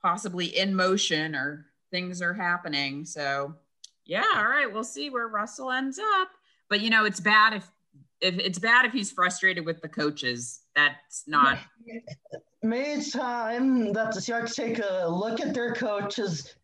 [0.00, 3.04] possibly in motion or things are happening.
[3.04, 3.54] So,
[4.06, 6.30] yeah, all right, we'll see where Russell ends up.
[6.70, 7.70] But you know, it's bad if
[8.22, 10.60] if it's bad if he's frustrated with the coaches.
[10.74, 11.58] That's not.
[12.62, 16.54] Maybe it's time that the Seahawks take a look at their coaches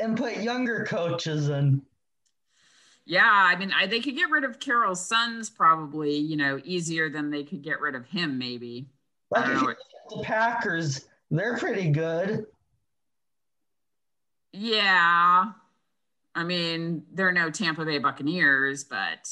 [0.00, 1.80] and put younger coaches in.
[3.08, 7.08] Yeah, I mean, I, they could get rid of Carroll's sons probably, you know, easier
[7.08, 8.86] than they could get rid of him, maybe.
[9.34, 9.70] I don't know.
[9.70, 9.74] you
[10.18, 12.44] the Packers, they're pretty good.
[14.52, 15.52] Yeah.
[16.34, 19.26] I mean, they're no Tampa Bay Buccaneers, but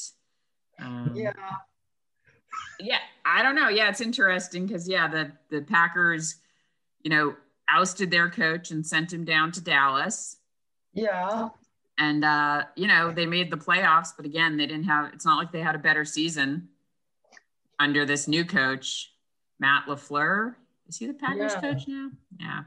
[0.79, 1.33] um, Yeah.
[2.79, 3.69] yeah, I don't know.
[3.69, 6.35] Yeah, it's interesting because yeah, the the Packers,
[7.03, 7.35] you know,
[7.69, 10.37] ousted their coach and sent him down to Dallas,
[10.93, 11.49] Yeah.
[11.97, 15.13] And uh, you know they made the playoffs, but again, they didn't have.
[15.13, 16.69] It's not like they had a better season.
[17.79, 19.13] under this new coach,
[19.59, 20.55] Matt LaFleur.
[20.87, 21.61] Is he the Packers Yeah.
[21.61, 22.09] coach now?
[22.39, 22.63] Yeah.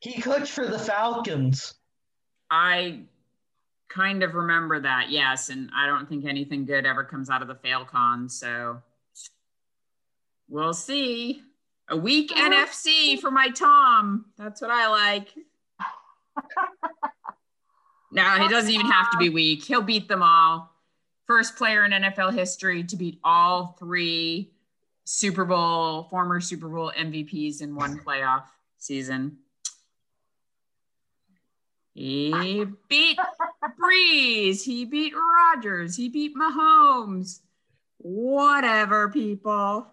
[0.00, 1.74] He coached for the Falcons.
[2.50, 3.02] I
[3.90, 5.50] kind of remember that, yes.
[5.50, 8.28] And I don't think anything good ever comes out of the Falcon.
[8.30, 8.80] So
[10.48, 11.42] we'll see.
[11.90, 14.24] A weak NFC for my Tom.
[14.38, 15.28] That's what I like.
[18.12, 19.64] no, he doesn't even have to be weak.
[19.64, 20.70] He'll beat them all.
[21.26, 24.50] First player in NFL history to beat all three
[25.04, 28.44] Super Bowl, former Super Bowl MVPs in one playoff
[28.78, 29.38] season.
[31.94, 33.18] He beat
[33.78, 34.62] Brees.
[34.62, 35.96] He beat Rodgers.
[35.96, 37.40] He beat Mahomes.
[37.98, 39.86] Whatever, people.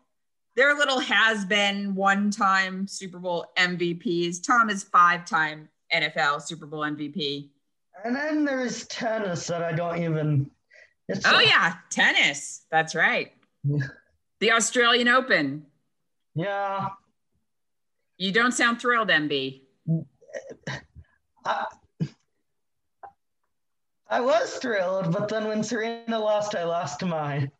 [0.55, 4.45] They're little has been one time Super Bowl MVPs.
[4.45, 7.49] Tom is five time NFL Super Bowl MVP.
[8.03, 10.49] And then there's tennis that I don't even.
[11.09, 12.65] It's Oh, yeah, tennis.
[12.71, 13.31] That's right.
[13.63, 13.85] Yeah.
[14.39, 15.65] The Australian Open.
[16.35, 16.89] Yeah.
[18.17, 19.61] You don't sound thrilled, MB.
[21.45, 21.65] I,
[24.09, 27.51] I was thrilled, but then when Serena lost, I lost mine.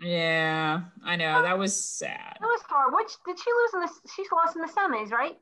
[0.00, 1.42] Yeah, I know.
[1.42, 2.36] That was sad.
[2.40, 2.92] It was hard.
[2.94, 3.90] Which did she lose in the?
[4.14, 5.38] She's lost in the semis, right?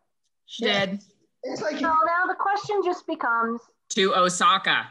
[0.47, 0.87] She Yeah.
[0.87, 1.01] did
[1.45, 3.61] It's like So now the question just becomes,
[3.91, 4.87] to Osaka.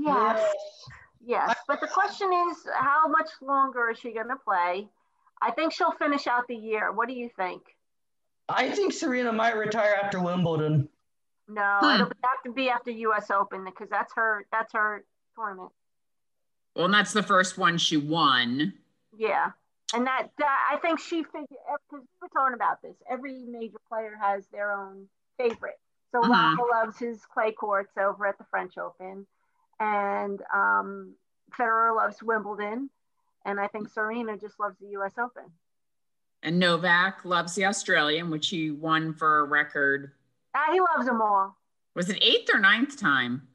[0.00, 0.50] yes,
[1.24, 1.56] yes.
[1.68, 4.88] But the question is, how much longer is she going to play?
[5.40, 6.92] I think she'll finish out the year.
[6.92, 7.62] What do you think?
[8.48, 10.88] I think Serena might retire after Wimbledon.
[11.48, 11.94] No, Hmm.
[11.94, 13.30] it'll have to be after U.S.
[13.30, 14.46] Open because that's her.
[14.52, 15.04] That's her
[15.34, 15.70] tournament.
[16.74, 18.72] Well, and that's the first one she won.
[19.16, 19.50] Yeah,
[19.94, 21.48] and that, that I think she figured
[21.90, 22.94] because we're talking about this.
[23.10, 25.06] Every major player has their own
[25.36, 25.78] favorite.
[26.12, 26.20] So.
[26.20, 29.26] Rafa loves his clay courts over at the French Open,
[29.80, 31.14] and um,
[31.58, 32.90] Federer loves Wimbledon,
[33.46, 35.14] and I think Serena just loves the U.S.
[35.18, 35.44] Open.
[36.42, 40.12] And Novak loves the Australian, which he won for a record.
[40.54, 41.56] Ah, he loves them all.
[41.94, 43.48] Was it eighth or ninth time?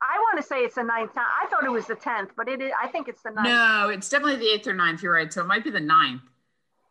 [0.00, 1.26] I want to say it's the ninth time.
[1.42, 2.72] I thought it was the tenth, but it is.
[2.80, 3.48] I think it's the ninth.
[3.48, 5.02] No, it's definitely the eighth or ninth.
[5.02, 5.32] You're right.
[5.32, 6.22] So it might be the ninth.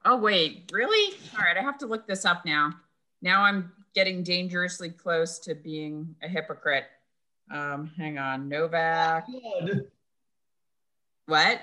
[0.03, 1.15] Oh, wait, really?
[1.37, 2.73] All right, I have to look this up now.
[3.21, 6.83] Now I'm getting dangerously close to being a hypocrite.
[7.51, 8.49] Um, hang on.
[8.49, 9.25] Novak.
[9.27, 9.87] Good.
[11.27, 11.61] What?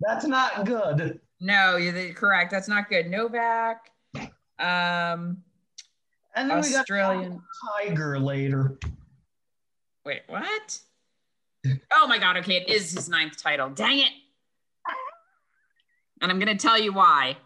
[0.00, 1.20] That's not good.
[1.40, 2.50] No, you're the, correct.
[2.50, 3.08] That's not good.
[3.08, 3.90] Novak.
[4.58, 5.42] Um,
[6.34, 7.32] And then Australian.
[7.32, 8.78] we got Tiger later.
[10.04, 10.78] Wait, what?
[11.92, 12.38] Oh my God.
[12.38, 13.68] Okay, it is his ninth title.
[13.70, 14.10] Dang it.
[16.20, 17.36] And I'm going to tell you why.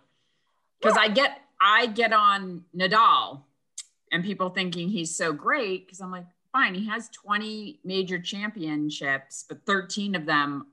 [0.81, 3.43] Because I get I get on Nadal
[4.13, 9.45] and people thinking he's so great because I'm like, fine, he has 20 major championships,
[9.49, 10.67] but 13 of them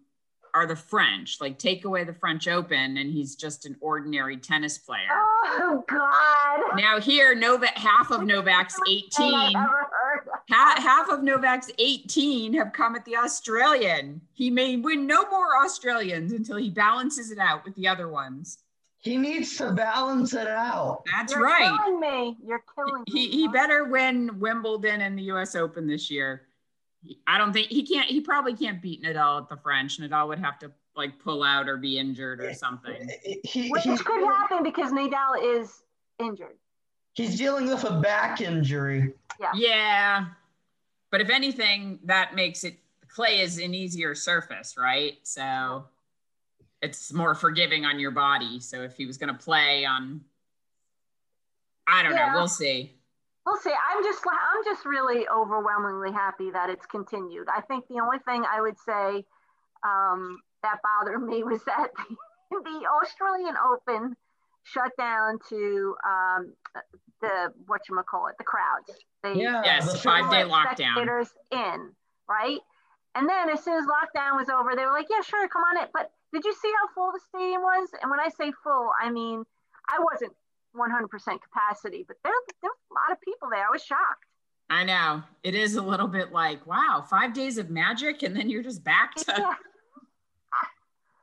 [0.54, 1.40] are the French.
[1.40, 5.08] Like take away the French Open and he's just an ordinary tennis player.
[5.12, 6.76] Oh God!
[6.76, 10.28] Now here, Novak half of Novak's 18 I ever heard.
[10.50, 14.22] Ha- half of Novak's 18 have come at the Australian.
[14.34, 18.58] He may win no more Australians until he balances it out with the other ones.
[19.02, 21.04] He needs to balance it out.
[21.12, 21.40] That's right.
[21.40, 21.80] You're right.
[21.86, 22.38] killing me.
[22.46, 23.20] You're killing me.
[23.20, 26.44] He, he better win Wimbledon and the US Open this year.
[27.26, 30.00] I don't think he can't, he probably can't beat Nadal at the French.
[30.00, 33.10] Nadal would have to like pull out or be injured or something.
[33.44, 35.82] He, Which he's, could happen because Nadal is
[36.20, 36.58] injured.
[37.14, 39.14] he's dealing with a back injury.
[39.56, 40.26] Yeah.
[41.10, 42.78] But if anything, that makes it
[43.08, 45.18] clay is an easier surface, right?
[45.24, 45.86] So
[46.82, 48.60] it's more forgiving on your body.
[48.60, 50.22] So if he was going to play on,
[51.88, 52.32] I don't Yeah.
[52.32, 52.96] know, we'll see.
[53.46, 53.72] We'll see.
[53.72, 57.48] I'm just I'm just really overwhelmingly happy that it's continued.
[57.50, 59.26] I think the only thing I would say
[59.84, 61.90] um, that bothered me was that
[62.52, 64.16] the Australian Open
[64.64, 66.54] shut down to um,
[67.22, 68.92] the what you call it, the crowds.
[69.24, 69.64] They Yeah.
[69.64, 70.94] Yes, the five day let lockdown.
[70.94, 71.92] spectators in,
[72.30, 72.60] right?
[73.16, 75.82] And then as soon as lockdown was over, they were like, "Yeah, sure, come on
[75.84, 77.90] it." But did you see how full the stadium was?
[78.02, 79.44] And when I say full, I mean
[79.90, 80.34] I wasn't
[80.76, 81.10] 100%
[81.42, 83.66] capacity, but there there was a lot of people there.
[83.66, 84.26] I was shocked.
[84.70, 88.50] I know it is a little bit like, wow, five days of magic and then
[88.50, 89.34] you're just back to.
[89.38, 89.54] Yeah.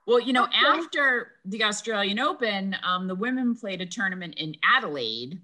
[0.06, 0.56] Well, you know, Okay.
[0.64, 5.40] after the Australian Open, um, the women played a tournament in Adelaide.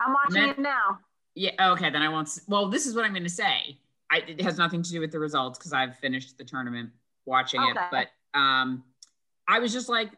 [0.00, 0.98] I'm watching Then- it now.
[1.36, 1.52] Yeah.
[1.72, 1.88] Okay.
[1.88, 2.28] Then I won't.
[2.48, 3.78] Well, this is what I'm going to say.
[4.10, 6.90] I, it has nothing to do with the results because I've finished the tournament
[7.26, 7.76] watching it.
[7.92, 8.82] But um,
[9.48, 10.10] I was just like,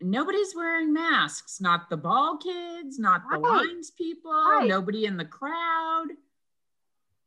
[0.00, 1.60] nobody's wearing masks.
[1.60, 2.98] Not the ball kids.
[2.98, 3.66] Not the Right.
[3.66, 4.32] lines people.
[4.32, 4.68] Right.
[4.68, 6.08] Nobody in the crowd.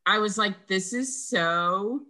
[0.06, 2.02] I was like, this is so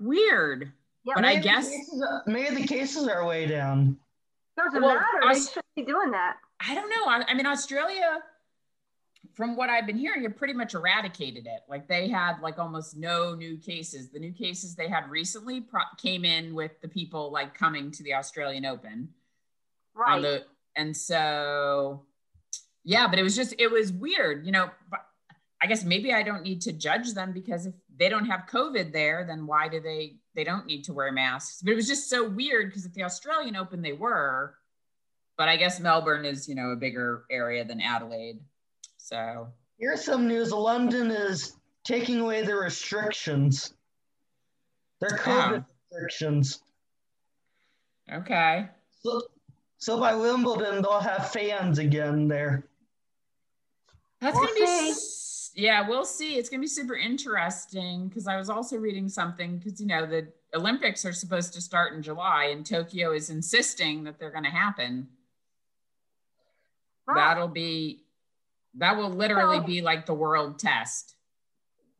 [0.00, 0.72] weird.
[1.04, 3.98] Yeah, But I guess cases are- maybe the cases are way down.
[4.56, 5.06] Doesn't Well, matter.
[5.24, 6.38] I They shouldn't be doing that.
[6.60, 7.04] I don't know.
[7.06, 8.22] I, I mean, Australia,
[9.38, 11.60] from what I've been hearing, it pretty much eradicated it.
[11.68, 14.10] Like they had like almost no new cases.
[14.10, 18.02] The new cases they had recently pro- came in with the people like coming to
[18.02, 19.10] the Australian Open.
[19.94, 20.20] Right.
[20.20, 20.44] the
[20.76, 22.02] and so
[22.84, 25.00] yeah but it was just it was weird you know but
[25.60, 28.92] i guess maybe i don't need to judge them because if they don't have covid
[28.92, 32.08] there then why do they they don't need to wear masks but it was just
[32.08, 34.54] so weird because at the australian open they were
[35.36, 38.38] but i guess melbourne is you know a bigger area than adelaide
[39.08, 39.48] so
[39.78, 40.50] Here's some news.
[40.50, 43.74] London is taking away the restrictions.
[45.00, 46.62] Their COVID restrictions.
[48.12, 48.66] okay
[49.00, 49.22] So,
[49.78, 52.64] so by Wimbledon, they'll have fans again there.
[54.20, 54.90] That's We'll gonna be see.
[54.90, 56.34] s- yeah, we'll see.
[56.36, 60.26] It's gonna be super interesting because I was also reading something because you know the
[60.54, 65.06] Olympics are supposed to start in July and Tokyo is insisting that they're gonna happen.
[67.06, 67.14] Right.
[67.16, 68.02] That'll be
[68.74, 71.14] that will literally So- be like the world test.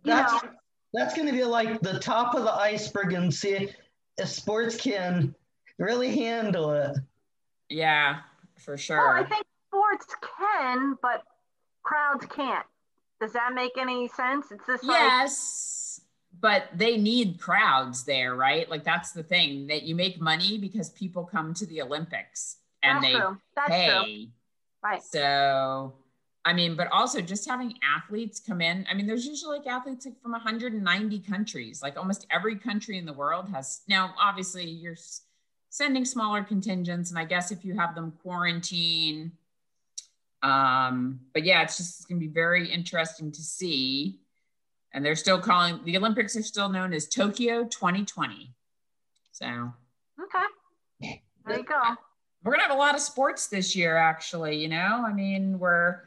[0.05, 0.51] That's know,
[0.95, 3.69] that's going to be like the top of the iceberg and see
[4.17, 5.35] if sports can
[5.79, 6.97] really handle it.
[7.69, 8.21] Yeah,
[8.57, 9.19] for well, sure.
[9.19, 10.07] I think sports
[10.39, 11.23] can, but
[11.83, 12.65] crowds can't.
[13.21, 14.47] Does that make any sense?
[14.51, 16.01] It's just like yes,
[16.41, 18.69] but they need crowds there, right?
[18.71, 23.03] Like that's the thing that you make money because people come to the Olympics and
[23.03, 23.39] that's they true.
[23.57, 23.89] That's pay.
[23.89, 24.27] true.
[24.85, 25.03] Right.
[25.03, 25.95] So,
[26.45, 28.87] I mean, but also just having athletes come in.
[28.91, 31.83] I mean, there's usually like athletes like from 190 countries.
[31.83, 33.83] Like almost every country in the world has.
[33.89, 34.97] Now, obviously, you're
[35.69, 39.33] sending smaller contingents, and I guess if you have them quarantine.
[40.43, 44.21] Um, but yeah, it's just it's gonna be very interesting to see.
[44.95, 48.55] And they're still calling the Olympics are still known as Tokyo 2020.
[49.33, 49.73] So
[50.21, 51.19] Okay.
[51.47, 51.97] There you go.
[52.49, 56.01] We're gonna have a lot of sports this year actually you know i mean we're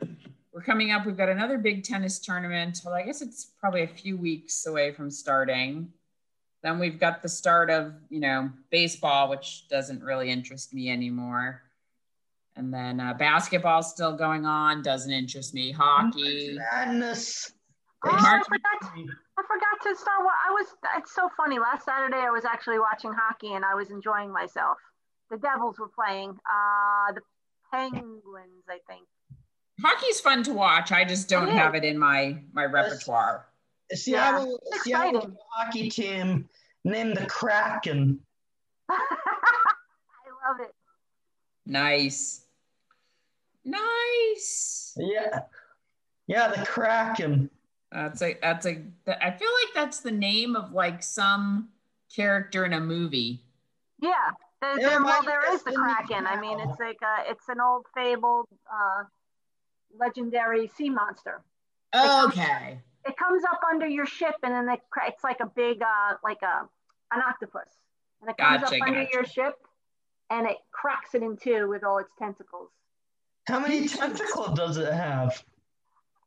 [0.52, 3.88] we're coming up we've got another big tennis tournament well i guess it's probably a
[3.88, 5.88] few weeks away from starting
[6.64, 11.62] then we've got the start of you know baseball which doesn't really interest me anymore
[12.56, 17.54] and then uh, basketball's still going on doesn't interest me hockey Madness.
[18.04, 18.92] Oh, I March- forgot.
[19.38, 20.18] I forgot to start.
[20.22, 20.66] wa- I was.
[20.98, 21.60] It's so funny.
[21.60, 24.80] Last Saturday, I was actually watching hockey and I was enjoying myself.
[25.32, 26.30] The Devils were playing.
[26.30, 27.22] Uh, the
[27.74, 29.08] Penguins, I think.
[29.82, 31.58] hockey's fun to watch i just don't It is.
[31.58, 33.48] have it in my my repertoire
[33.94, 36.48] Seattle, It's Seattle hockey team
[36.84, 38.20] named the Kraken.
[38.90, 38.98] I
[40.48, 40.74] love it.
[41.66, 42.46] nice
[43.66, 45.40] nice Yeah.
[46.28, 47.50] Yeah, the Kraken.
[47.92, 51.70] That's a that's a th- I feel like that's the name of like some
[52.16, 53.44] character in a movie.
[54.00, 54.32] Yeah.
[54.62, 56.28] There, Yeah, well, there is the Kraken.
[56.28, 59.04] I mean, it's like a, it's an old fabled, uh,
[59.98, 61.42] legendary sea monster.
[61.96, 62.80] Okay.
[63.06, 66.42] It comes up under your ship, and then it, it's like a big, uh, like
[66.44, 66.68] a
[67.14, 67.68] an octopus,
[68.22, 69.14] and it comes Gotcha, up under gotcha.
[69.14, 69.56] your ship,
[70.30, 72.70] and it cracks it in two with all its tentacles.
[73.48, 75.44] How many tentacles does it have?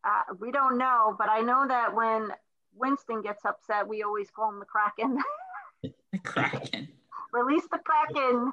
[0.05, 2.29] Uh, we don't know, but I know that when
[2.77, 5.19] Winston gets upset, we always call him the Kraken.
[6.13, 6.89] The Kraken.
[7.35, 8.53] Release the Kraken.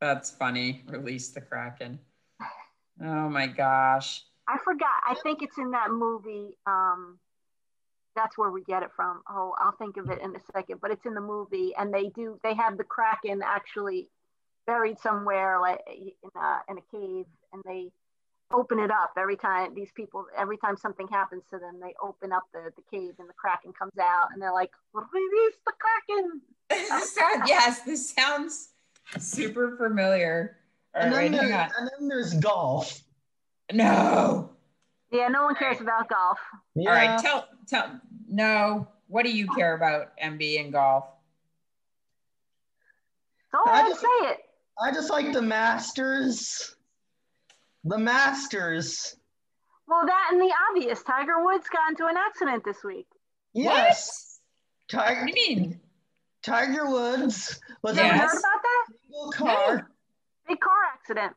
[0.00, 0.82] That's funny.
[0.88, 1.98] Release the Kraken.
[3.02, 4.22] Oh my gosh.
[4.48, 5.02] I forgot.
[5.06, 6.56] I think it's in that movie.
[6.66, 7.18] Um,
[8.16, 9.20] that's where we get it from.
[9.28, 10.80] Oh, I'll think of it in a second.
[10.80, 12.38] But it's in the movie, and they do.
[12.42, 14.08] They have the Kraken actually
[14.66, 17.90] buried somewhere, like in a, in a cave, and they
[18.52, 19.74] open it up every time.
[19.74, 23.28] These people, every time something happens to them, they open up the, the cave, and
[23.28, 26.40] the Kraken comes out, and they're like, "Release the Kraken!"
[26.70, 28.70] This sound- yes, this sounds
[29.18, 30.56] super familiar.
[30.94, 33.00] All And right, then, hang there, and then there's golf.
[33.72, 34.50] No.
[35.10, 36.38] Yeah, no one cares about golf.
[36.74, 36.90] Yeah.
[36.90, 38.88] All right, tell tell no.
[39.08, 41.04] What do you care about MB and golf?
[43.52, 44.38] Go I just- say it.
[44.82, 46.73] I just like the Masters.
[47.84, 49.16] The Masters.
[49.86, 51.02] Well, that and the obvious.
[51.02, 53.06] Tiger Woods got into an accident this week.
[53.52, 54.40] Yes.
[54.90, 54.98] What?
[54.98, 55.80] What Tiger, do you mean?
[56.42, 58.32] Tiger Woods was You in a Yes.
[58.32, 58.86] heard about that?
[59.02, 59.90] single car.
[60.48, 61.36] Big car accident.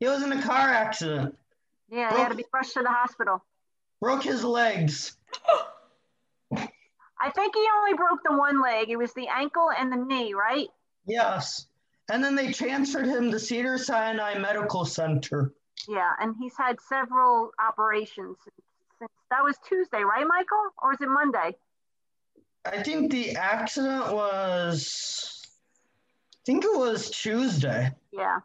[0.00, 1.36] He was in a car accident.
[1.90, 3.42] Yeah, he had to be rushed to the hospital.
[4.00, 5.16] Broke his legs.
[7.20, 8.90] I think he only broke the one leg.
[8.90, 10.68] It was the ankle and the knee, right?
[11.06, 11.66] Yes.
[12.10, 15.52] And then they transferred him to Cedar Sinai Medical Center.
[15.86, 18.36] Yeah, and he's had several operations
[18.98, 20.70] since that was Tuesday, right, Michael?
[20.82, 21.56] Or is it Monday?
[22.64, 25.46] I think the accident was,
[26.34, 27.90] I think it was Tuesday.
[28.12, 28.40] Yeah.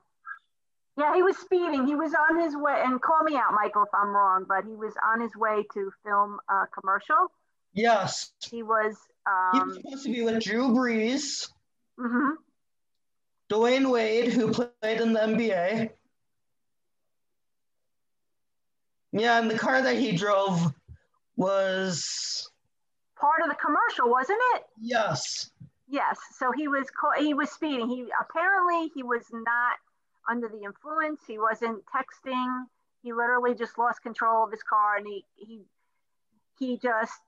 [0.97, 1.87] Yeah, he was speeding.
[1.87, 4.75] He was on his way, and call me out, Michael, if I'm wrong, but he
[4.75, 7.31] was on his way to film a commercial.
[7.73, 8.31] Yes.
[8.51, 8.95] He was,
[9.53, 11.49] He um, was supposed to be with Drew Brees,
[11.99, 12.33] mhm.
[13.53, 15.89] Dwyane Wade, who played in the NBA.
[19.11, 20.73] Yeah, and the car that he drove
[21.35, 22.49] was,
[23.15, 24.63] part of the commercial, wasn't it?
[24.81, 25.51] yes.
[25.87, 26.17] Yes.
[26.39, 27.87] So he was ca- he was speeding.
[27.87, 29.75] He apparently he was not
[30.27, 31.21] under the influence.
[31.27, 32.65] He wasn't texting.
[33.03, 35.61] He literally just lost control of his car, and he he
[36.57, 37.19] he just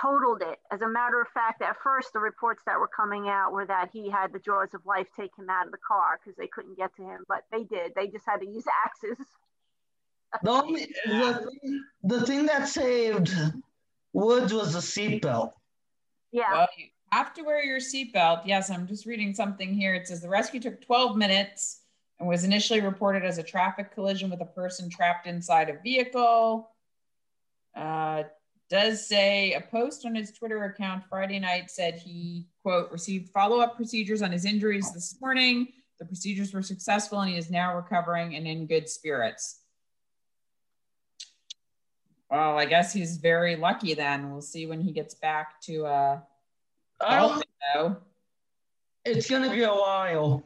[0.00, 0.58] totaled it.
[0.70, 3.90] As a matter of fact, at first the reports that were coming out were that
[3.92, 6.76] he had the jaws of life take him out of the car because they couldn't
[6.76, 7.92] get to him, but they did.
[7.94, 9.26] They just had to use axes.
[10.42, 13.34] The only the, thing- the thing that saved
[14.12, 15.52] Woods was the seatbelt.
[16.32, 16.52] Yeah.
[16.52, 18.42] Well, you have to wear your seatbelt.
[18.44, 19.94] Yes, I'm just reading something here.
[19.94, 21.80] It says the rescue took 12 minutes
[22.18, 26.70] and was initially reported as a traffic collision with a person trapped inside a vehicle.
[27.74, 28.24] Uh,
[28.70, 33.60] does say a post on his Twitter account Friday night said he, quote, received follow
[33.60, 35.68] up procedures on his injuries this morning.
[35.98, 39.58] The procedures were successful and he is now recovering and in good spirits.
[42.30, 44.30] Well, I guess he's very lucky then.
[44.30, 46.20] We'll see when he gets back to uh,
[47.00, 47.44] I don't,
[47.74, 48.02] Buffalo.
[49.04, 50.44] it's gonna be a while.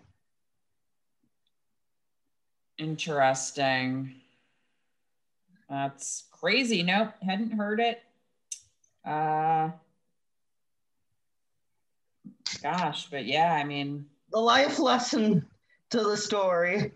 [2.78, 4.14] Interesting.
[5.68, 6.82] That's crazy.
[6.82, 8.02] Nope, hadn't heard it.
[9.04, 9.70] Uh,
[12.62, 15.46] gosh, but yeah, I mean, The life lesson
[15.90, 16.92] to the story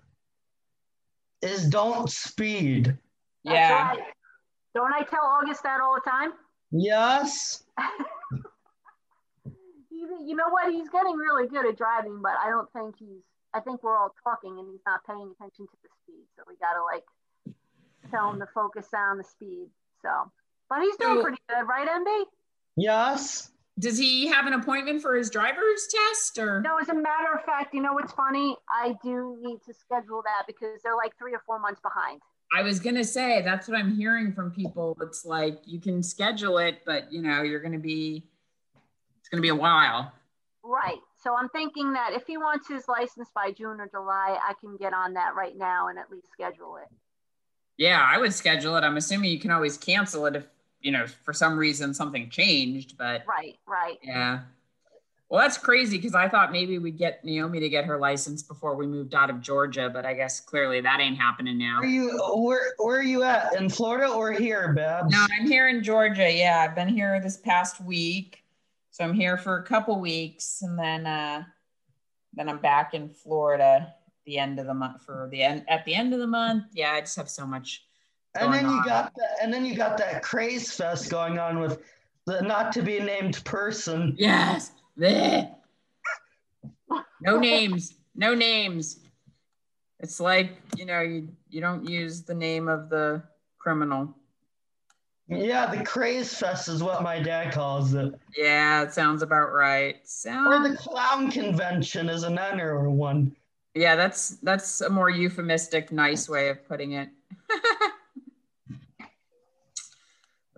[1.42, 2.86] is don't speed.
[3.44, 4.02] That's yeah, right.
[4.74, 6.32] Don't I tell August that all the time?
[6.70, 7.64] Yes.
[9.90, 10.72] He, you know what?
[10.72, 13.22] He's getting really good at driving, but I don't think he's.
[13.52, 16.24] I think we're all talking and he's not paying attention to the speed.
[16.36, 17.04] So we gotta like
[18.11, 19.66] tell him to focus on the speed.
[20.02, 20.30] So,
[20.68, 22.24] but he's doing So- pretty good, right, MB?
[22.76, 23.50] Yes.
[23.78, 26.60] does he have an appointment for his driver's test or?
[26.62, 28.56] No, as a matter of fact, you know what's funny?
[28.68, 32.20] I do need to schedule that because they're like three or four months behind.
[32.52, 34.96] I was gonna say that's what I'm hearing from people.
[35.00, 38.26] It's like you can schedule it, but you know you're gonna be.
[39.20, 40.12] It's gonna be a while.
[40.64, 40.98] Right.
[41.22, 44.76] So I'm thinking that if he wants his license by June or July, I can
[44.76, 46.88] get on that right now and at least schedule it.
[47.76, 48.82] Yeah, I would schedule it.
[48.82, 50.46] I'm assuming you can always cancel it if
[50.80, 53.98] you know for some reason something changed, but Right, right.
[54.02, 54.40] yeah.
[55.30, 58.74] Well, that's crazy because I thought maybe we'd get Naomi to get her license before
[58.76, 61.80] we moved out of Georgia, but I guess clearly that ain't happening now.
[61.80, 63.54] Where you where where are you at?
[63.54, 65.12] In Florida or here, Babs?
[65.12, 66.32] No, I'm here in Georgia.
[66.32, 68.42] Yeah, I've been here this past week.
[68.90, 71.44] So I'm here for a couple weeks and then uh
[72.32, 73.92] then I'm back in Florida
[74.24, 76.64] the end of the month for the end at the end of the month.
[76.72, 77.84] Yeah, I just have so much
[78.41, 78.84] and then you on.
[78.86, 81.82] got that and then you got that craze fest going on with
[82.26, 84.14] the not to be named person.
[84.18, 84.72] Yes.
[84.97, 85.49] No
[87.39, 87.95] names.
[88.14, 89.01] No names.
[90.01, 93.22] It's like, you know, you, you don't use the name of the
[93.59, 94.14] criminal.
[95.28, 98.14] Yeah, the craze fest is what my dad calls it.
[98.36, 99.97] Yeah, it sounds about right.
[100.26, 103.36] Or the clown convention is another one.
[103.74, 107.11] yeah, that's that's a more euphemistic, nice way of putting it.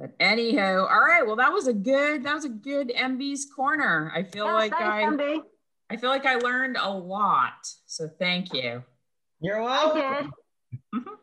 [0.01, 1.27] but anyhow, all right.
[1.27, 4.11] Well, that was a good that was a good MB's corner.
[4.15, 5.43] I feel Yes, like thanks, I MB.
[5.91, 7.69] I feel like I learned a lot.
[7.87, 8.83] So thank you.
[9.41, 10.33] You're I welcome.
[10.73, 10.81] did.
[10.95, 11.17] Mhm.